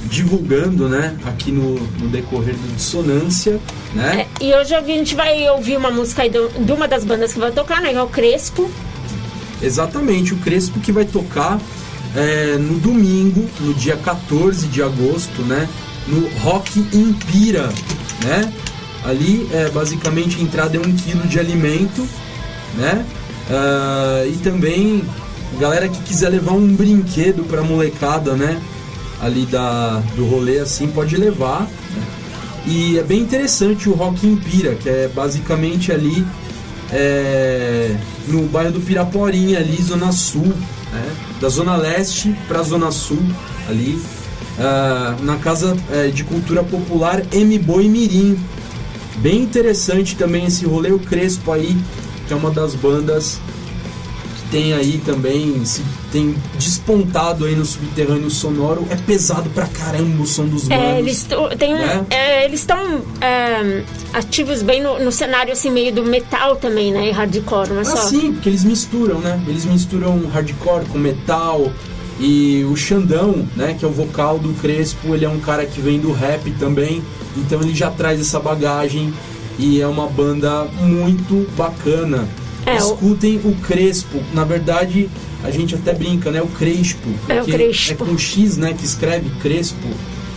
divulgando, 0.05 0.89
né? 0.89 1.15
Aqui 1.27 1.51
no, 1.53 1.75
no 1.99 2.09
decorrer 2.09 2.55
do 2.55 2.75
Dissonância, 2.77 3.61
né? 3.93 4.27
É, 4.41 4.45
e 4.45 4.55
hoje 4.55 4.75
a 4.75 4.81
gente 4.83 5.15
vai 5.15 5.47
ouvir 5.51 5.77
uma 5.77 5.91
música 5.91 6.23
aí 6.23 6.31
do- 6.31 6.49
de 6.65 6.73
uma 6.73 6.89
das 6.89 7.05
bandas 7.05 7.33
que 7.35 7.39
vai 7.39 7.51
tocar, 7.51 7.83
né? 7.83 7.91
Que 7.91 7.97
é 7.97 8.03
o 8.03 8.07
Crespo. 8.09 8.71
Exatamente, 9.63 10.35
o 10.35 10.37
Crespo 10.39 10.81
que 10.81 10.93
vai 10.93 11.05
tocar 11.05 11.59
é, 12.15 12.57
no 12.59 12.79
domingo, 12.79 13.49
no 13.61 13.75
dia 13.75 13.97
14 13.97 14.67
de 14.69 14.83
agosto, 14.83 15.43
né? 15.43 15.69
No 16.07 16.29
Rock 16.41 16.79
Impira, 16.93 17.69
né? 18.25 18.53
Ali, 19.05 19.49
é, 19.53 19.69
basicamente, 19.71 20.39
a 20.39 20.43
entrada 20.43 20.77
é 20.77 20.81
um 20.81 20.93
quilo 20.93 21.27
de 21.27 21.39
alimento, 21.39 22.07
né? 22.77 23.05
Ah, 23.51 24.25
e 24.27 24.37
também, 24.39 25.05
galera 25.59 25.89
que 25.89 26.01
quiser 26.03 26.29
levar 26.29 26.53
um 26.53 26.75
brinquedo 26.75 27.45
pra 27.45 27.63
molecada, 27.63 28.35
né? 28.35 28.61
Ali 29.21 29.47
da, 29.47 30.03
do 30.17 30.27
rolê, 30.27 30.59
assim, 30.59 30.89
pode 30.89 31.17
levar. 31.17 31.63
né? 31.63 32.03
E 32.67 32.99
é 32.99 33.03
bem 33.03 33.21
interessante 33.21 33.89
o 33.89 33.93
Rock 33.95 34.27
Impira, 34.27 34.75
que 34.75 34.89
é 34.89 35.09
basicamente 35.15 35.93
ali 35.93 36.27
é, 36.93 37.97
no 38.29 38.43
bairro 38.43 38.73
do 38.73 38.81
Piraporinha, 38.81 39.59
ali, 39.59 39.81
Zona 39.83 40.13
Sul, 40.13 40.47
né? 40.93 41.17
da 41.41 41.49
Zona 41.49 41.77
Leste 41.77 42.35
para 42.49 42.63
Zona 42.63 42.91
Sul, 42.91 43.23
ali, 43.69 44.01
ah, 44.59 45.17
na 45.21 45.37
Casa 45.37 45.77
eh, 45.91 46.09
de 46.09 46.25
Cultura 46.25 46.65
Popular 46.65 47.23
M. 47.33 47.59
Boi 47.59 47.89
Mirim. 47.89 48.39
Bem 49.19 49.43
interessante 49.43 50.17
também 50.17 50.47
esse 50.47 50.65
rolê, 50.65 50.93
o 50.93 50.99
Crespo 50.99 51.53
aí, 51.53 51.77
que 52.27 52.33
é 52.33 52.37
uma 52.37 52.51
das 52.51 52.75
bandas 52.75 53.39
tem 54.57 54.73
aí 54.73 54.99
também, 55.05 55.63
se 55.67 55.83
tem 56.11 56.35
despontado 56.59 57.45
aí 57.45 57.55
no 57.55 57.67
subterrâneo 57.67 58.31
sonoro. 58.31 58.87
É 58.89 58.97
pesado 58.97 59.51
pra 59.51 59.67
caramba 59.67 60.23
o 60.23 60.27
som 60.27 60.47
dos 60.47 60.67
manos. 60.67 60.85
É, 60.85 60.99
eles 60.99 61.25
to- 61.25 61.51
tem 61.59 61.75
um- 61.75 61.79
né? 61.79 62.07
é, 62.09 62.45
eles 62.47 62.61
estão 62.61 63.03
é, 63.21 63.83
ativos 64.15 64.63
bem 64.63 64.83
no, 64.83 64.99
no 64.99 65.13
cenário 65.13 65.53
assim 65.53 65.71
meio 65.71 65.93
do 65.93 66.03
metal 66.03 66.57
também, 66.57 66.91
né? 66.91 67.09
E 67.09 67.11
hardcore, 67.11 67.69
não 67.69 67.79
é 67.79 67.83
Ah, 67.83 67.85
só. 67.85 67.97
sim, 68.09 68.33
porque 68.33 68.49
eles 68.49 68.65
misturam, 68.65 69.19
né? 69.19 69.39
Eles 69.47 69.67
misturam 69.67 70.27
hardcore 70.33 70.87
com 70.87 70.97
metal. 70.99 71.71
E 72.19 72.65
o 72.65 72.75
Xandão, 72.75 73.47
né, 73.55 73.77
que 73.79 73.85
é 73.85 73.89
o 73.89 73.91
vocal 73.91 74.39
do 74.39 74.55
Crespo, 74.55 75.15
ele 75.15 75.27
é 75.27 75.29
um 75.29 75.39
cara 75.39 75.67
que 75.67 75.83
vem 75.83 76.01
do 76.01 76.13
rap 76.13 76.51
também. 76.53 77.03
Então 77.37 77.61
ele 77.61 77.75
já 77.75 77.91
traz 77.91 78.19
essa 78.19 78.41
bagagem 78.41 79.13
e 79.59 79.83
é 79.83 79.87
uma 79.87 80.07
banda 80.07 80.65
muito 80.81 81.47
bacana. 81.59 82.27
É, 82.67 82.77
Escutem 82.77 83.41
o 83.45 83.55
Crespo. 83.63 84.21
Na 84.35 84.45
verdade, 84.45 85.09
a 85.45 85.51
gente 85.51 85.75
até 85.75 85.95
brinca, 85.95 86.31
né? 86.31 86.43
O 86.43 86.49
Crespo. 86.49 87.09
É, 87.29 87.41
o 87.41 87.45
Crespo. 87.45 87.93
É 87.93 87.95
com 88.07 88.19
X, 88.19 88.57
né? 88.57 88.75
Que 88.75 88.85
escreve 88.85 89.31
Crespo. 89.41 89.87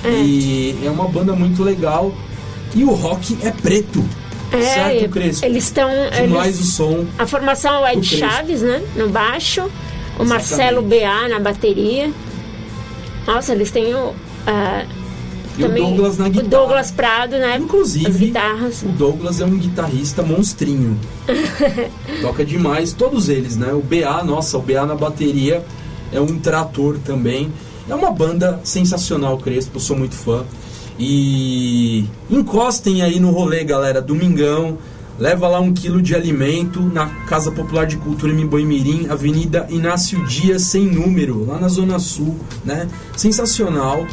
E 0.06 0.78
é 0.86 0.90
uma 0.90 1.08
banda 1.08 1.34
muito 1.34 1.64
legal. 1.64 2.14
E 2.76 2.84
o 2.84 2.92
rock 2.92 3.38
é 3.44 3.52
preto. 3.52 4.06
É, 4.52 4.62
certo, 4.62 5.10
Crespo? 5.10 5.46
eles 5.46 5.64
estão. 5.66 5.90
Demais 6.22 6.60
o 6.60 6.64
som. 6.64 7.06
A 7.18 7.26
formação 7.26 7.86
é 7.86 7.96
o 7.96 7.98
Ed. 7.98 8.18
Chaves, 8.18 8.62
né? 8.62 8.82
No 8.96 9.10
baixo. 9.10 9.62
O 10.18 10.24
Exatamente. 10.24 10.28
Marcelo 10.28 10.82
BA 10.82 11.28
na 11.30 11.40
bateria. 11.40 12.12
Nossa, 13.26 13.54
eles 13.54 13.72
têm 13.72 13.94
o. 13.94 14.14
ah, 14.48 14.86
E 15.60 15.64
o 15.66 15.76
Douglas 15.76 16.18
na 16.18 16.28
O 16.28 16.30
guitarra. 16.30 16.50
Douglas 16.50 16.92
Prado, 16.92 17.32
né? 17.34 17.58
Inclusive, 17.58 18.28
guitarras. 18.28 18.82
o 18.82 18.88
Douglas 18.88 19.42
é 19.42 19.46
um 19.46 19.58
guitarrista 19.58 20.24
monstrinho. 20.24 20.98
Toca 22.22 22.46
demais, 22.46 22.94
todos 22.94 23.28
eles, 23.28 23.58
né? 23.58 23.74
O 23.74 23.82
BA, 23.82 24.24
nossa, 24.24 24.58
o 24.58 24.62
BA 24.62 24.86
na 24.86 24.96
bateria 24.96 25.64
é 26.14 26.22
um 26.22 26.40
trator 26.40 26.98
também. 27.04 27.52
É 27.90 27.94
uma 27.94 28.12
banda 28.12 28.62
sensacional, 28.64 29.38
Crespo, 29.38 29.80
sou 29.80 29.98
muito 29.98 30.16
fã. 30.16 30.46
E 30.98 32.06
encostem 32.30 33.02
aí 33.02 33.20
no 33.20 33.32
rolê, 33.32 33.64
galera, 33.64 34.02
domingão. 34.02 34.78
Leva 35.18 35.50
lá 35.50 35.60
um 35.60 35.74
quilo 35.74 36.02
de 36.02 36.16
alimento 36.16 36.80
na 36.82 37.08
Casa 37.26 37.52
Popular 37.52 37.86
de 37.86 37.98
Cultura 37.98 38.32
em 38.32 38.48
Boimirim, 38.48 39.08
Avenida 39.10 39.68
Inácio 39.70 40.26
Dias, 40.26 40.62
sem 40.62 40.86
número, 40.86 41.46
lá 41.46 41.60
na 41.60 41.68
Zona 41.68 42.00
Sul, 42.00 42.38
né? 42.64 42.88
Sensacional. 43.18 44.06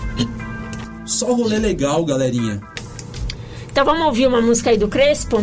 Só 1.06 1.32
rolê 1.32 1.58
legal, 1.58 2.04
galerinha. 2.04 2.60
Então 3.70 3.84
vamos 3.84 4.06
ouvir 4.06 4.26
uma 4.26 4.40
música 4.40 4.70
aí 4.70 4.76
do 4.76 4.88
Crespo? 4.88 5.42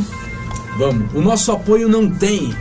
Vamos. 0.77 1.13
O 1.13 1.21
nosso 1.21 1.51
apoio 1.51 1.87
não 1.87 2.09
tem. 2.09 2.53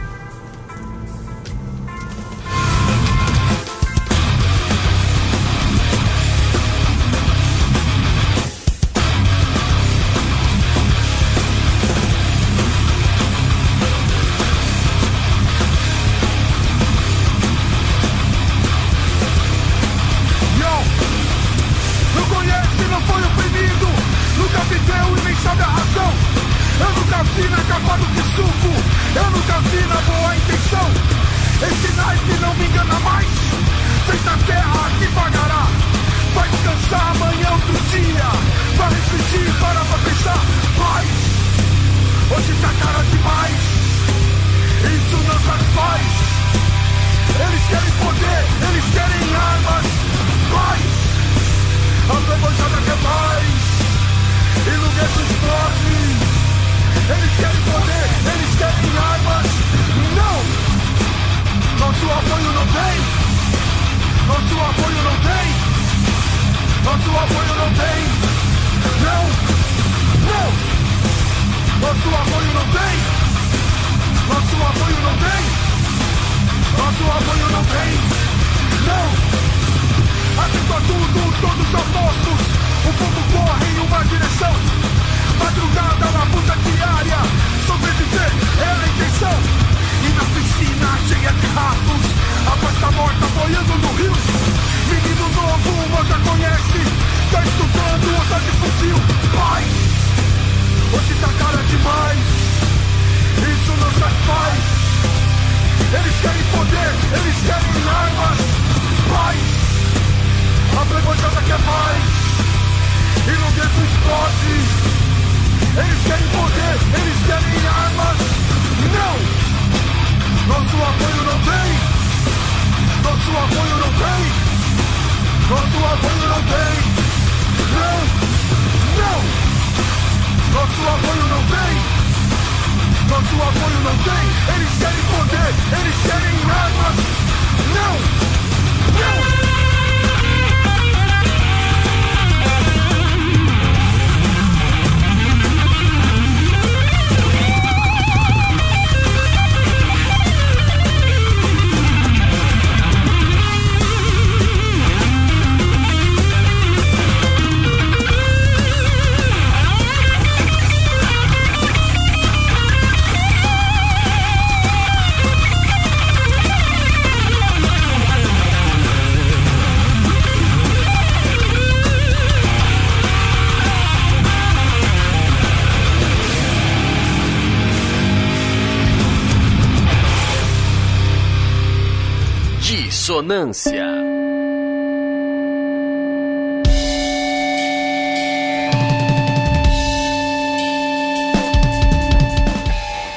Dissonância. 183.26 184.02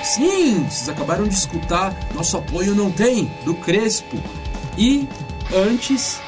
Sim, 0.03 0.64
vocês 0.70 0.88
acabaram 0.88 1.28
de 1.28 1.34
escutar 1.34 1.93
Nosso 2.14 2.38
Apoio 2.38 2.76
Não 2.76 2.91
Tem, 2.91 3.30
do 3.43 3.53
Crespo. 3.56 4.18
E 4.78 5.08
antes. 5.53 6.20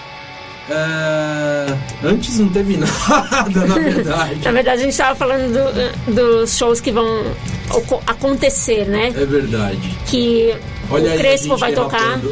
é, 0.69 1.77
Antes 2.03 2.39
não 2.39 2.49
teve 2.49 2.75
nada, 2.77 3.65
na 3.65 3.75
verdade. 3.75 4.41
Na 4.43 4.51
verdade, 4.51 4.81
a 4.81 4.83
gente 4.83 4.91
estava 4.91 5.15
falando 5.15 5.53
do- 5.53 6.13
dos 6.13 6.57
shows 6.57 6.81
que 6.81 6.91
vão 6.91 7.23
acontecer, 8.07 8.85
né? 8.87 9.07
É 9.15 9.25
verdade. 9.25 9.95
Que 10.07 10.55
Olha 10.89 11.13
o 11.13 11.17
Crespo 11.17 11.57
vai 11.57 11.73
tocar. 11.73 12.19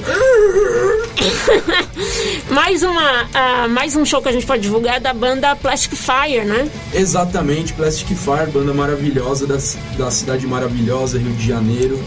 Mais, 2.50 2.84
uma, 2.84 3.28
ah, 3.34 3.68
mais 3.68 3.96
um 3.96 4.06
show 4.06 4.22
que 4.22 4.30
a 4.30 4.32
gente 4.32 4.46
pode 4.46 4.62
divulgar 4.62 4.98
é 4.98 5.00
da 5.00 5.14
banda 5.14 5.56
Plastic 5.56 5.96
Fire, 5.96 6.46
né? 6.46 6.70
Exatamente, 6.94 7.74
Plastic 7.74 8.16
Fire, 8.16 8.52
banda 8.52 8.74
maravilhosa 8.74 9.48
da, 9.48 9.58
da 9.98 10.12
cidade 10.12 10.46
maravilhosa, 10.46 11.18
Rio 11.18 11.34
de 11.34 11.48
Janeiro. 11.48 12.00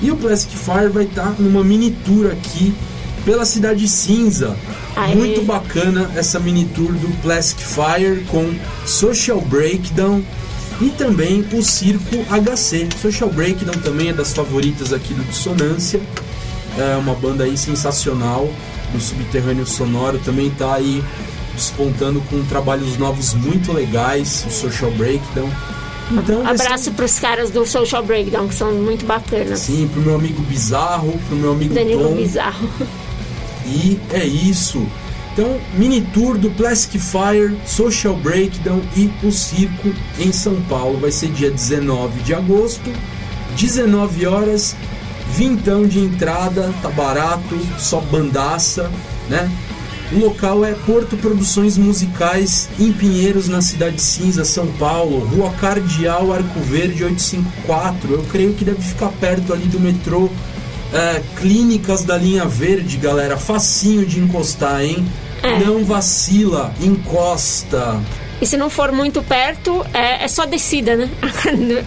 E 0.00 0.10
o 0.10 0.16
Plastic 0.16 0.56
Fire 0.56 0.88
vai 0.88 1.04
estar 1.04 1.34
numa 1.38 1.62
mini 1.62 1.90
tour 1.90 2.30
aqui 2.30 2.74
pela 3.24 3.44
Cidade 3.44 3.86
Cinza. 3.86 4.56
Aê. 4.96 5.14
Muito 5.14 5.42
bacana 5.42 6.10
essa 6.16 6.40
mini 6.40 6.64
tour 6.64 6.92
do 6.92 7.08
Plastic 7.22 7.60
Fire 7.60 8.24
com 8.30 8.54
Social 8.86 9.40
Breakdown 9.40 10.22
e 10.80 10.88
também 10.90 11.44
o 11.52 11.62
Circo 11.62 12.16
HC. 12.30 12.88
Social 13.00 13.30
Breakdown 13.30 13.74
também 13.82 14.08
é 14.08 14.12
das 14.12 14.32
favoritas 14.32 14.92
aqui 14.92 15.12
do 15.14 15.22
Dissonância. 15.24 16.00
É 16.78 16.96
uma 16.96 17.14
banda 17.14 17.44
aí 17.44 17.56
sensacional 17.56 18.48
no 18.94 19.00
subterrâneo 19.00 19.66
sonoro, 19.66 20.18
também 20.24 20.50
tá 20.50 20.74
aí 20.74 21.02
despontando 21.54 22.20
com 22.30 22.42
trabalhos 22.44 22.96
novos 22.96 23.34
muito 23.34 23.72
legais, 23.72 24.44
o 24.48 24.50
Social 24.50 24.90
Breakdown. 24.92 25.50
Então, 26.12 26.42
vai 26.42 26.56
ser- 26.56 26.64
Abraço 26.64 26.90
pros 26.92 27.18
caras 27.20 27.50
do 27.50 27.64
Social 27.66 28.02
Breakdown, 28.04 28.48
que 28.48 28.54
são 28.54 28.72
muito 28.72 29.04
bacanas. 29.06 29.60
Sim, 29.60 29.88
pro 29.92 30.00
meu 30.02 30.14
amigo 30.16 30.42
Bizarro, 30.42 31.12
pro 31.28 31.36
meu 31.36 31.52
amigo 31.52 31.74
Danilo 31.74 32.08
Tom. 32.08 32.14
Bizarro. 32.16 32.68
E 33.66 34.00
é 34.12 34.24
isso. 34.24 34.84
Então, 35.32 35.60
mini 35.74 36.00
tour 36.00 36.36
do 36.36 36.50
Plastic 36.50 37.00
Fire, 37.00 37.56
Social 37.64 38.16
Breakdown 38.16 38.80
e 38.96 39.10
o 39.22 39.30
Circo 39.30 39.92
em 40.18 40.32
São 40.32 40.60
Paulo. 40.62 40.98
Vai 40.98 41.12
ser 41.12 41.30
dia 41.30 41.50
19 41.50 42.20
de 42.22 42.34
agosto, 42.34 42.92
19 43.56 44.26
horas, 44.26 44.74
vintão 45.32 45.86
de 45.86 46.00
entrada, 46.00 46.74
tá 46.82 46.88
barato, 46.88 47.58
só 47.78 48.00
bandaça, 48.00 48.90
né? 49.28 49.50
O 50.12 50.18
local 50.18 50.64
é 50.64 50.72
Porto 50.72 51.16
Produções 51.16 51.78
Musicais 51.78 52.68
em 52.80 52.92
Pinheiros, 52.92 53.46
na 53.46 53.62
Cidade 53.62 54.02
Cinza, 54.02 54.44
São 54.44 54.66
Paulo, 54.72 55.20
Rua 55.20 55.52
Cardeal, 55.52 56.32
Arco 56.32 56.58
Verde 56.58 57.04
854. 57.04 58.14
Eu 58.14 58.22
creio 58.24 58.52
que 58.54 58.64
deve 58.64 58.82
ficar 58.82 59.10
perto 59.20 59.52
ali 59.52 59.66
do 59.66 59.78
metrô 59.78 60.28
é, 60.92 61.22
Clínicas 61.36 62.04
da 62.04 62.16
Linha 62.16 62.44
Verde, 62.44 62.96
galera. 62.96 63.36
Facinho 63.36 64.04
de 64.04 64.20
encostar, 64.20 64.82
hein? 64.82 65.06
É. 65.42 65.58
Não 65.60 65.84
vacila, 65.84 66.72
encosta. 66.80 68.00
E 68.40 68.46
se 68.46 68.56
não 68.56 68.70
for 68.70 68.90
muito 68.90 69.22
perto, 69.22 69.84
é, 69.92 70.24
é 70.24 70.28
só 70.28 70.46
descida, 70.46 70.96
né? 70.96 71.10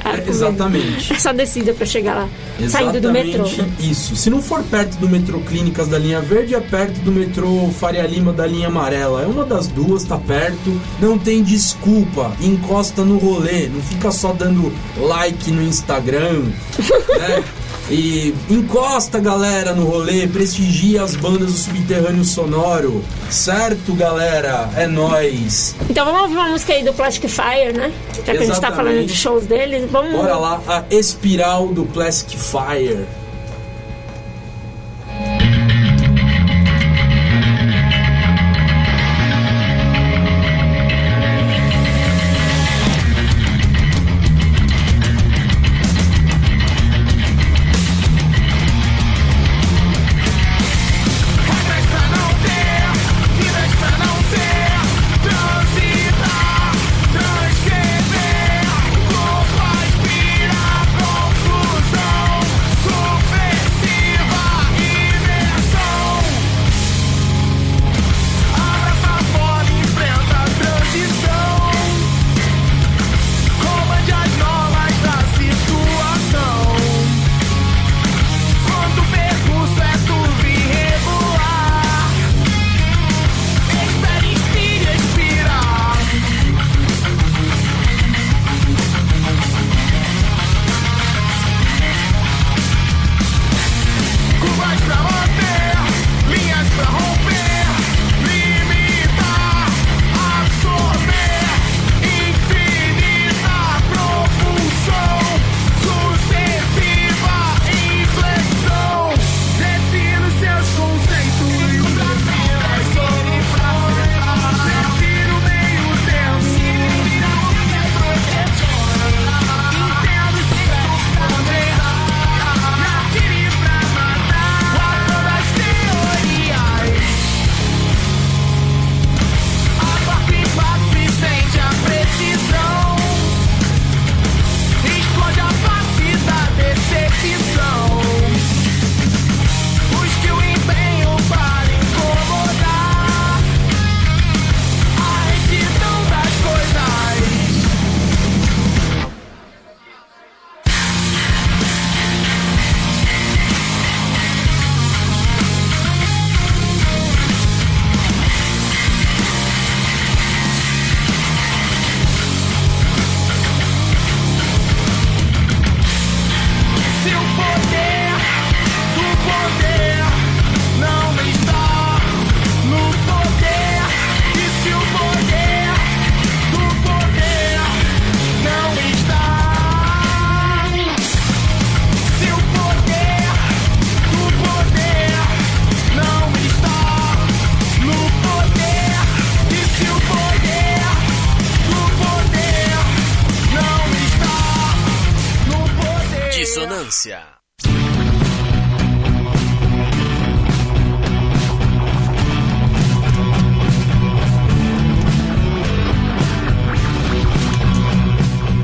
É, 0.06 0.30
exatamente. 0.30 1.14
É 1.14 1.20
só 1.20 1.34
descida 1.34 1.74
pra 1.74 1.86
chegar 1.86 2.14
lá. 2.16 2.30
Saindo 2.70 3.00
do 3.02 3.12
metrô. 3.12 3.46
Exatamente 3.46 3.90
isso. 3.92 4.16
Se 4.16 4.30
não 4.30 4.42
for 4.42 4.62
perto 4.64 4.98
do 4.98 5.10
metrô 5.10 5.40
Clínicas 5.40 5.88
da 5.88 5.98
linha 5.98 6.22
verde, 6.22 6.54
é 6.54 6.60
perto 6.60 7.00
do 7.00 7.12
metrô 7.12 7.70
Faria 7.80 8.06
Lima 8.06 8.32
da 8.32 8.46
linha 8.46 8.68
amarela. 8.68 9.24
É 9.24 9.26
uma 9.26 9.46
das 9.46 9.68
duas, 9.68 10.04
tá 10.04 10.18
perto. 10.18 10.80
Não 11.00 11.18
tem 11.18 11.42
desculpa. 11.42 12.32
Encosta 12.42 13.04
no 13.04 13.18
rolê. 13.18 13.68
Não 13.68 13.82
fica 13.82 14.12
só 14.12 14.34
dando 14.34 14.72
like 14.98 15.50
no 15.52 15.62
Instagram, 15.64 16.44
né? 17.18 17.44
E 17.90 18.34
encosta, 18.50 19.20
galera, 19.20 19.74
no 19.74 19.86
rolê, 19.86 20.28
prestigia 20.28 21.04
as 21.04 21.16
bandas 21.16 21.52
do 21.52 21.58
subterrâneo 21.58 22.24
sonoro. 22.24 23.04
Certo, 23.30 23.94
galera? 23.94 24.70
É 24.76 24.88
nóis. 24.88 25.76
Então 25.90 26.06
vamos 26.06 26.22
ouvir 26.24 26.36
uma 26.36 26.50
música 26.50 26.74
aí 26.74 26.84
do 26.84 26.94
Plastic 26.94 27.30
Fire, 27.30 27.74
né? 27.74 27.92
Já 28.26 28.34
que 28.34 28.44
a 28.44 28.46
gente 28.46 28.62
tá 28.62 28.72
falando 28.72 29.06
de 29.06 29.16
shows 29.16 29.46
deles, 29.46 29.90
vamos. 29.92 30.14
Bora 30.14 30.38
lá, 30.38 30.62
a 30.68 30.84
espiral 30.90 31.68
do 31.68 31.84
Plastic 31.86 32.38
Fire. 32.38 33.06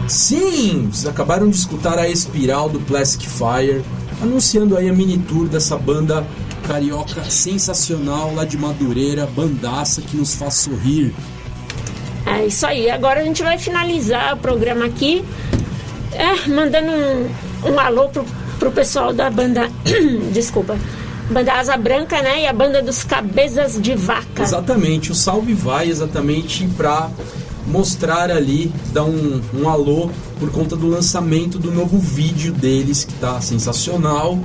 Sim, 0.10 0.90
vocês 0.92 1.06
acabaram 1.06 1.48
de 1.48 1.56
escutar 1.56 2.00
a 2.00 2.10
Espiral 2.10 2.68
do 2.68 2.80
Plastic 2.80 3.30
Fire, 3.30 3.86
anunciando 4.20 4.76
aí 4.76 4.90
a 4.90 4.94
mini 4.94 5.20
tour 5.20 5.48
dessa 5.48 5.78
banda 5.78 6.26
carioca 6.68 7.24
sensacional 7.30 8.34
lá 8.34 8.44
de 8.44 8.58
Madureira, 8.58 9.28
bandaça 9.28 10.02
que 10.02 10.18
nos 10.18 10.34
faz 10.34 10.56
sorrir. 10.56 11.14
É 12.26 12.48
isso 12.48 12.66
aí. 12.66 12.90
Agora 12.90 13.22
a 13.22 13.24
gente 13.24 13.44
vai 13.44 13.60
finalizar 13.60 14.34
o 14.34 14.38
programa 14.38 14.86
aqui, 14.86 15.24
é, 16.12 16.50
mandando 16.50 16.92
um, 16.92 17.72
um 17.72 17.80
alô 17.80 18.10
pro, 18.10 18.26
pro 18.58 18.72
pessoal 18.72 19.14
da 19.14 19.30
banda. 19.30 19.70
Desculpa. 20.34 20.76
Banda 21.30 21.54
Asa 21.54 21.78
Branca, 21.78 22.20
né? 22.24 22.42
E 22.42 22.48
a 22.48 22.54
banda 22.54 22.82
dos 22.82 23.04
Cabeças 23.04 23.80
de 23.80 23.94
Vaca. 23.94 24.42
Exatamente, 24.42 25.12
o 25.12 25.16
salve 25.16 25.54
vai 25.54 25.88
exatamente 25.88 26.68
para 26.76 27.12
mostrar 27.70 28.32
ali, 28.32 28.72
dar 28.92 29.04
um, 29.04 29.42
um 29.54 29.70
alô 29.70 30.10
por 30.40 30.52
conta 30.52 30.76
do 30.76 30.88
lançamento 30.88 31.58
do 31.58 31.72
novo 31.72 31.98
vídeo 31.98 32.52
deles, 32.52 33.04
que 33.04 33.14
tá 33.14 33.40
sensacional. 33.42 34.40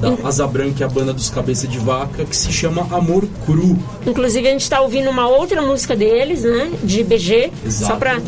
Da 0.00 0.28
Asa 0.28 0.46
Branca 0.46 0.82
e 0.82 0.84
a 0.84 0.88
banda 0.88 1.10
dos 1.10 1.30
Cabeça 1.30 1.66
de 1.66 1.78
Vaca, 1.78 2.26
que 2.26 2.36
se 2.36 2.52
chama 2.52 2.86
Amor 2.90 3.26
Cru. 3.46 3.78
Inclusive 4.06 4.46
a 4.46 4.50
gente 4.50 4.68
tá 4.68 4.82
ouvindo 4.82 5.08
uma 5.08 5.26
outra 5.26 5.62
música 5.62 5.96
deles, 5.96 6.42
né? 6.42 6.70
De 6.84 7.02
BG. 7.02 7.50
Exato. 7.64 7.92
Só 7.92 7.96
pra, 7.96 8.20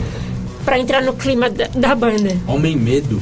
pra 0.64 0.78
entrar 0.78 1.02
no 1.02 1.12
clima 1.12 1.50
da, 1.50 1.66
da 1.66 1.94
banda. 1.94 2.34
Homem 2.46 2.74
Medo. 2.74 3.20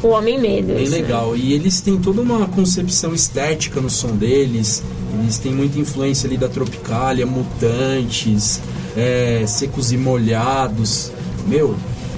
O 0.00 0.08
Homem 0.08 0.40
Medo. 0.40 0.74
Bem 0.74 0.84
isso, 0.84 0.92
né? 0.92 0.98
legal. 0.98 1.36
E 1.36 1.54
eles 1.54 1.80
têm 1.80 1.98
toda 1.98 2.20
uma 2.20 2.46
concepção 2.46 3.12
estética 3.12 3.80
no 3.80 3.90
som 3.90 4.14
deles. 4.14 4.80
Eles 5.20 5.38
têm 5.38 5.52
muita 5.52 5.76
influência 5.80 6.28
ali 6.28 6.36
da 6.36 6.48
Tropicália, 6.48 7.26
Mutantes, 7.26 8.60
é, 8.96 9.44
Secos 9.46 9.92
e 9.92 9.96
Molhados. 9.96 11.12
Meu, 11.46 11.76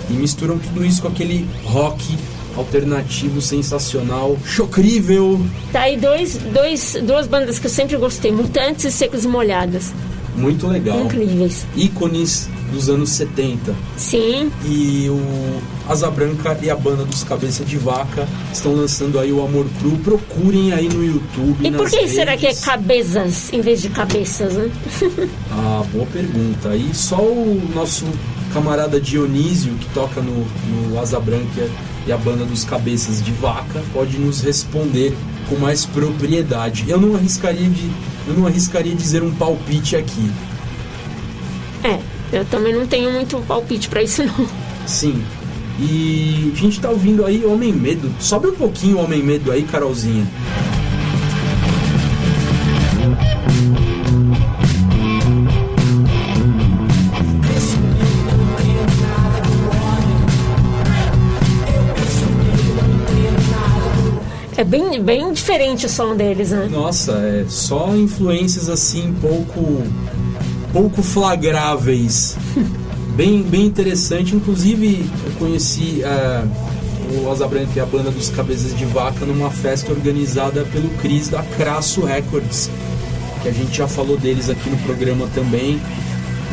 e 0.08 0.12
misturam 0.14 0.58
tudo 0.58 0.84
isso 0.84 1.02
com 1.02 1.08
aquele 1.08 1.48
rock 1.64 2.16
alternativo 2.56 3.40
sensacional, 3.40 4.36
chocrível, 4.44 5.40
Tá 5.72 5.82
aí 5.82 5.96
dois, 5.96 6.36
dois, 6.36 6.96
duas 7.02 7.26
bandas 7.26 7.58
que 7.58 7.66
eu 7.66 7.70
sempre 7.70 7.96
gostei: 7.96 8.32
Mutantes 8.32 8.84
e 8.84 8.92
Secos 8.92 9.24
e 9.24 9.28
Molhados. 9.28 9.92
Muito 10.38 10.66
legal. 10.66 11.04
Incríveis. 11.04 11.66
Ícones 11.76 12.48
dos 12.72 12.88
anos 12.88 13.10
70. 13.10 13.74
Sim. 13.96 14.50
E 14.64 15.08
o 15.08 15.60
Asa 15.90 16.10
Branca 16.10 16.56
e 16.62 16.70
a 16.70 16.76
banda 16.76 17.04
dos 17.04 17.24
Cabeça 17.24 17.64
de 17.64 17.76
Vaca 17.76 18.28
estão 18.52 18.74
lançando 18.74 19.18
aí 19.18 19.32
o 19.32 19.42
Amor 19.42 19.66
Cru. 19.78 19.96
Procurem 19.98 20.72
aí 20.72 20.88
no 20.88 21.04
YouTube. 21.04 21.66
E 21.66 21.72
por 21.72 21.90
que 21.90 22.08
será 22.08 22.36
que 22.36 22.46
é 22.46 22.50
redes. 22.50 22.64
cabeças 22.64 23.52
em 23.52 23.60
vez 23.60 23.82
de 23.82 23.88
cabeças, 23.88 24.54
né? 24.54 24.70
Ah, 25.50 25.82
boa 25.92 26.06
pergunta. 26.06 26.76
E 26.76 26.94
só 26.94 27.20
o 27.20 27.60
nosso 27.74 28.04
camarada 28.52 29.00
Dionísio, 29.00 29.72
que 29.74 29.88
toca 29.92 30.20
no, 30.20 30.46
no 30.90 31.00
Asa 31.00 31.18
Branca 31.18 31.68
e 32.08 32.12
a 32.12 32.16
banda 32.16 32.46
dos 32.46 32.64
Cabeças 32.64 33.22
de 33.22 33.30
Vaca, 33.32 33.82
pode 33.92 34.18
nos 34.18 34.40
responder 34.40 35.14
com 35.46 35.56
mais 35.56 35.84
propriedade. 35.84 36.86
Eu 36.88 36.98
não 36.98 37.14
arriscaria 37.14 37.68
de, 37.68 37.90
eu 38.26 38.32
não 38.34 38.46
arriscaria 38.46 38.94
dizer 38.94 39.22
um 39.22 39.30
palpite 39.30 39.94
aqui. 39.94 40.30
É, 41.84 41.98
eu 42.32 42.46
também 42.46 42.74
não 42.74 42.86
tenho 42.86 43.12
muito 43.12 43.38
palpite 43.46 43.90
pra 43.90 44.02
isso, 44.02 44.24
não. 44.24 44.48
Sim. 44.86 45.22
E 45.78 46.50
a 46.52 46.56
gente 46.56 46.80
tá 46.80 46.88
ouvindo 46.88 47.26
aí 47.26 47.44
Homem 47.44 47.74
Medo. 47.74 48.10
Sobe 48.18 48.48
um 48.48 48.54
pouquinho 48.54 48.96
o 48.96 49.04
Homem 49.04 49.22
Medo 49.22 49.52
aí, 49.52 49.62
Carolzinha. 49.62 50.26
É 64.58 64.64
bem, 64.64 65.00
bem 65.00 65.32
diferente 65.32 65.86
o 65.86 65.88
som 65.88 66.16
deles, 66.16 66.50
né? 66.50 66.68
Nossa, 66.68 67.12
é 67.12 67.44
só 67.48 67.94
influências 67.94 68.68
assim 68.68 69.14
pouco 69.20 69.84
pouco 70.72 71.00
flagráveis. 71.00 72.36
bem, 73.14 73.40
bem 73.40 73.66
interessante. 73.66 74.34
Inclusive, 74.34 75.08
eu 75.26 75.32
conheci 75.38 76.02
ah, 76.04 76.44
o 77.22 77.30
Asa 77.30 77.46
Branca 77.46 77.70
e 77.76 77.78
a 77.78 77.86
banda 77.86 78.10
dos 78.10 78.30
Cabeças 78.30 78.76
de 78.76 78.84
Vaca 78.84 79.24
numa 79.24 79.48
festa 79.48 79.92
organizada 79.92 80.64
pelo 80.72 80.88
Cris 80.96 81.28
da 81.28 81.44
Crasso 81.56 82.04
Records, 82.04 82.68
que 83.40 83.48
a 83.48 83.52
gente 83.52 83.76
já 83.76 83.86
falou 83.86 84.16
deles 84.16 84.50
aqui 84.50 84.68
no 84.68 84.78
programa 84.78 85.28
também. 85.36 85.80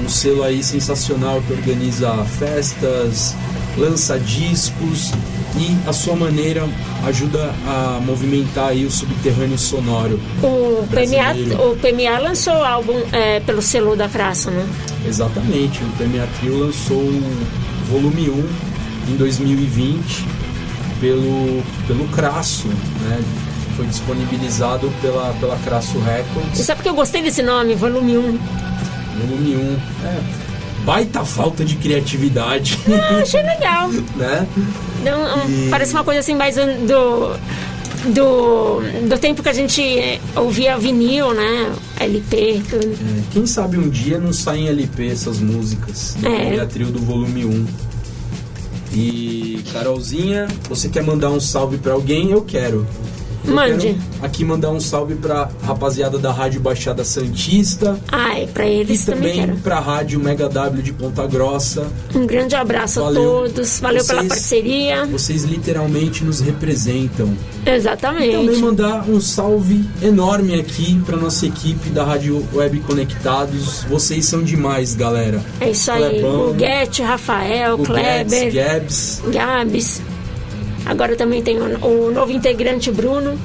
Um 0.03 0.07
selo 0.07 0.43
aí 0.43 0.63
sensacional 0.63 1.41
que 1.41 1.53
organiza 1.53 2.13
festas, 2.37 3.33
lança 3.77 4.19
discos 4.19 5.11
e 5.57 5.75
a 5.87 5.93
sua 5.93 6.15
maneira 6.15 6.67
ajuda 7.05 7.53
a 7.67 7.99
movimentar 8.05 8.69
aí 8.69 8.85
o 8.85 8.91
subterrâneo 8.91 9.57
sonoro. 9.57 10.19
O 10.41 10.85
PMA, 10.87 11.63
o 11.63 11.75
PMA 11.77 12.19
lançou 12.19 12.53
o 12.53 12.63
álbum 12.63 13.01
é, 13.11 13.39
pelo 13.39 13.61
selo 13.61 13.95
da 13.95 14.09
Crasso, 14.09 14.51
né? 14.51 14.67
Exatamente, 15.07 15.81
o 15.83 15.87
PMA 15.97 16.27
Trio 16.39 16.59
lançou 16.59 16.97
o 16.97 17.33
volume 17.89 18.29
1 18.29 19.11
em 19.11 19.15
2020 19.17 20.25
pelo, 20.99 21.63
pelo 21.87 22.07
Crasso, 22.09 22.67
né? 22.67 23.21
Foi 23.75 23.85
disponibilizado 23.85 24.91
pela, 25.01 25.33
pela 25.39 25.57
Crasso 25.57 25.97
E 25.97 26.01
Records, 26.01 26.65
sabe 26.65 26.77
por 26.77 26.83
que 26.83 26.89
eu 26.89 26.95
gostei 26.95 27.21
desse 27.21 27.43
nome, 27.43 27.75
volume 27.75 28.17
1? 28.17 28.39
volume 29.15 29.55
1. 29.55 30.05
É, 30.05 30.44
baita 30.85 31.25
falta 31.25 31.65
de 31.65 31.75
criatividade, 31.75 32.79
Ah, 32.87 33.17
achei 33.21 33.41
legal. 33.41 33.89
né? 34.15 34.47
Não, 35.03 35.49
E- 35.49 35.69
Parece 35.69 35.93
uma 35.93 36.03
coisa 36.03 36.19
assim 36.19 36.35
mais 36.35 36.55
do, 36.55 37.35
do, 38.13 38.81
do 39.09 39.17
tempo 39.17 39.41
que 39.43 39.49
a 39.49 39.53
gente 39.53 39.81
ouvia 40.35 40.77
vinil, 40.77 41.33
né? 41.33 41.73
LP, 41.99 42.61
tudo. 42.69 42.85
É, 42.93 43.21
quem 43.33 43.45
sabe 43.45 43.77
um 43.77 43.89
dia 43.89 44.19
não 44.19 44.31
saem 44.31 44.67
LP 44.67 45.07
essas 45.09 45.39
músicas 45.39 46.15
do 46.19 46.27
É. 46.27 46.51
PMA 46.55 46.65
Trio 46.67 46.87
do 46.87 46.99
volume 46.99 47.45
1. 47.45 47.65
E 48.93 49.61
Carolzinha, 49.73 50.47
você 50.69 50.87
quer 50.87 51.03
mandar 51.03 51.29
um 51.29 51.39
salve 51.39 51.77
pra 51.77 51.93
alguém? 51.93 52.31
Eu 52.31 52.41
quero. 52.41 52.87
Mande. 53.47 53.95
aqui 54.21 54.43
mandar 54.43 54.71
um 54.71 54.79
salve 54.79 55.15
pra 55.15 55.49
rapaziada 55.63 56.17
da 56.17 56.31
Rádio 56.31 56.59
Baixada 56.59 57.03
Santista 57.03 57.99
Ai, 58.11 58.47
pra 58.53 58.65
e 58.65 58.79
eles 58.79 59.05
também 59.05 59.15
também 59.33 59.45
quero. 59.47 59.57
pra 59.57 59.79
Rádio 59.79 60.19
Mega 60.19 60.47
W 60.49 60.81
de 60.83 60.91
Ponta 60.93 61.25
Grossa. 61.27 61.87
Um 62.13 62.25
grande 62.25 62.55
abraço 62.55 63.01
Valeu. 63.01 63.21
a 63.21 63.41
todos. 63.49 63.79
Valeu 63.79 64.03
pela 64.05 64.19
Vocês- 64.21 64.29
parceria. 64.29 65.05
Vocês 65.05 65.43
literalmente 65.43 66.23
nos 66.23 66.39
representam. 66.41 67.27
E 67.27 67.65
também 67.65 67.75
Exatamente. 67.75 68.57
mandar 68.59 69.09
um 69.09 69.19
salve 69.19 69.83
enorme 70.01 70.59
aqui 70.59 70.99
pra 71.05 71.17
nossa 71.17 71.45
equipe 71.45 71.89
da 71.89 72.03
Rádio 72.03 72.45
Web 72.53 72.79
Conectados. 72.81 73.83
Vocês 73.89 74.25
são 74.25 74.43
demais, 74.43 74.93
galera. 74.95 75.41
É 75.59 75.69
isso 75.71 75.91
aí. 75.91 76.09
Clebão, 76.19 76.47
Guguete, 76.47 77.01
Rafael, 77.01 77.75
o 77.75 77.77
Guedes, 77.77 78.33
Kleber, 78.33 78.53
Gabs. 78.53 79.21
Gabs. 79.31 80.01
Agora 80.85 81.15
também 81.15 81.41
tem 81.41 81.57
o, 81.59 81.85
o 81.85 82.11
novo 82.11 82.31
integrante 82.31 82.91
Bruno. 82.91 83.37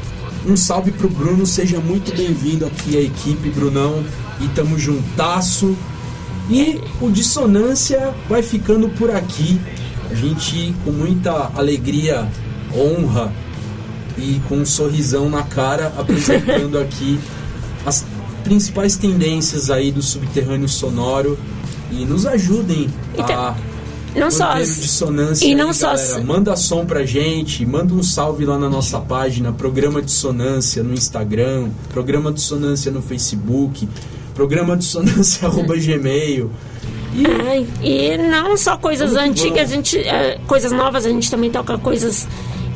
Um 0.46 0.56
salve 0.56 0.90
pro 0.90 1.08
Bruno, 1.08 1.46
seja 1.46 1.78
muito 1.80 2.14
bem-vindo 2.14 2.66
aqui 2.66 2.96
à 2.96 3.00
equipe, 3.00 3.48
Brunão. 3.50 4.04
E 4.40 4.48
tamo 4.48 4.78
juntasso. 4.78 5.76
E 6.50 6.80
o 7.00 7.10
Dissonância 7.10 8.12
vai 8.28 8.42
ficando 8.42 8.88
por 8.90 9.10
aqui. 9.10 9.60
A 10.10 10.14
gente, 10.14 10.74
com 10.84 10.90
muita 10.90 11.50
alegria, 11.54 12.28
honra 12.74 13.32
e 14.18 14.40
com 14.48 14.56
um 14.56 14.66
sorrisão 14.66 15.28
na 15.30 15.42
cara, 15.42 15.92
apresentando 15.96 16.78
aqui 16.80 17.18
as 17.86 18.04
principais 18.42 18.96
tendências 18.96 19.70
aí 19.70 19.92
do 19.92 20.02
subterrâneo 20.02 20.68
sonoro. 20.68 21.38
E 21.92 22.04
nos 22.04 22.24
ajudem 22.24 22.88
Então, 23.14 23.36
a 23.36 23.56
Não 24.14 24.30
só 24.30 24.54
dissonância 24.54 25.44
e 25.44 25.48
aí, 25.48 25.54
não 25.54 25.72
só 25.72 25.94
galera. 25.94 26.24
Manda 26.24 26.56
som 26.56 26.84
pra 26.84 27.04
gente, 27.04 27.64
manda 27.64 27.94
um 27.94 28.02
salve 28.02 28.44
lá 28.44 28.58
na 28.58 28.68
nossa 28.68 28.98
página, 29.00 29.52
Programa 29.52 30.02
Dissonância 30.02 30.82
no 30.82 30.94
Instagram, 30.94 31.68
Programa 31.92 32.32
Dissonância 32.32 32.90
no 32.90 33.00
Facebook, 33.00 33.88
Programa 34.34 34.76
Dissonância 34.76 35.46
arroba 35.48 35.76
gmail. 35.76 36.50
E 37.14 37.24
Ai, 37.26 37.66
e 37.82 38.16
não 38.16 38.56
só 38.56 38.76
coisas 38.76 39.14
antigas, 39.16 39.70
a 39.70 39.74
gente, 39.74 39.98
é, 39.98 40.38
coisas 40.46 40.70
novas, 40.70 41.04
a 41.04 41.08
gente 41.08 41.30
também 41.30 41.50
toca 41.50 41.76
coisas 41.78 42.26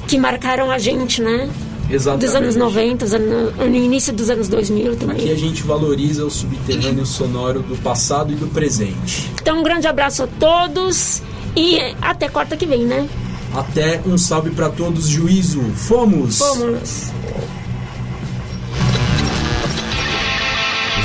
que 0.09 0.19
marcaram 0.19 0.71
a 0.71 0.79
gente, 0.79 1.23
né? 1.23 1.49
Exatamente. 1.91 2.27
Dos 2.27 2.35
anos 2.35 2.57
90, 2.57 3.07
no 3.19 3.75
início 3.77 4.13
dos 4.13 4.31
anos 4.31 4.49
2000 4.49 4.97
também. 4.97 5.17
Aqui 5.17 5.31
a 5.31 5.37
gente 5.37 5.63
valoriza 5.63 6.25
o 6.25 6.31
subterrâneo 6.31 7.05
sonoro 7.05 7.61
do 7.61 7.77
passado 7.77 8.33
e 8.33 8.37
do 8.37 8.47
presente. 8.49 9.31
Então, 9.41 9.61
um 9.61 9.63
grande 9.63 9.87
abraço 9.87 10.23
a 10.23 10.27
todos 10.27 11.23
e 11.57 11.79
até 12.01 12.29
quarta 12.29 12.57
que 12.57 12.67
vem, 12.67 12.85
né? 12.85 13.09
Até 13.55 14.01
um 14.07 14.19
salve 14.19 14.51
para 14.51 14.69
todos, 14.69 15.07
juízo. 15.07 15.63
Fomos! 15.75 16.39
Fomos! 16.39 17.13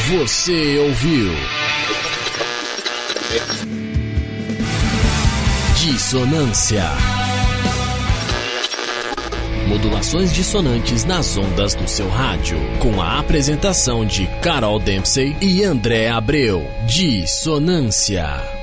Você 0.09 0.79
ouviu? 0.79 1.31
Dissonância 5.77 6.83
modulações 9.69 10.33
dissonantes 10.33 11.05
nas 11.05 11.37
ondas 11.37 11.75
do 11.75 11.87
seu 11.87 12.09
rádio. 12.09 12.57
Com 12.79 12.99
a 13.01 13.19
apresentação 13.19 14.03
de 14.03 14.25
Carol 14.41 14.79
Dempsey 14.79 15.37
e 15.39 15.63
André 15.63 16.09
Abreu. 16.09 16.67
Dissonância. 16.85 18.58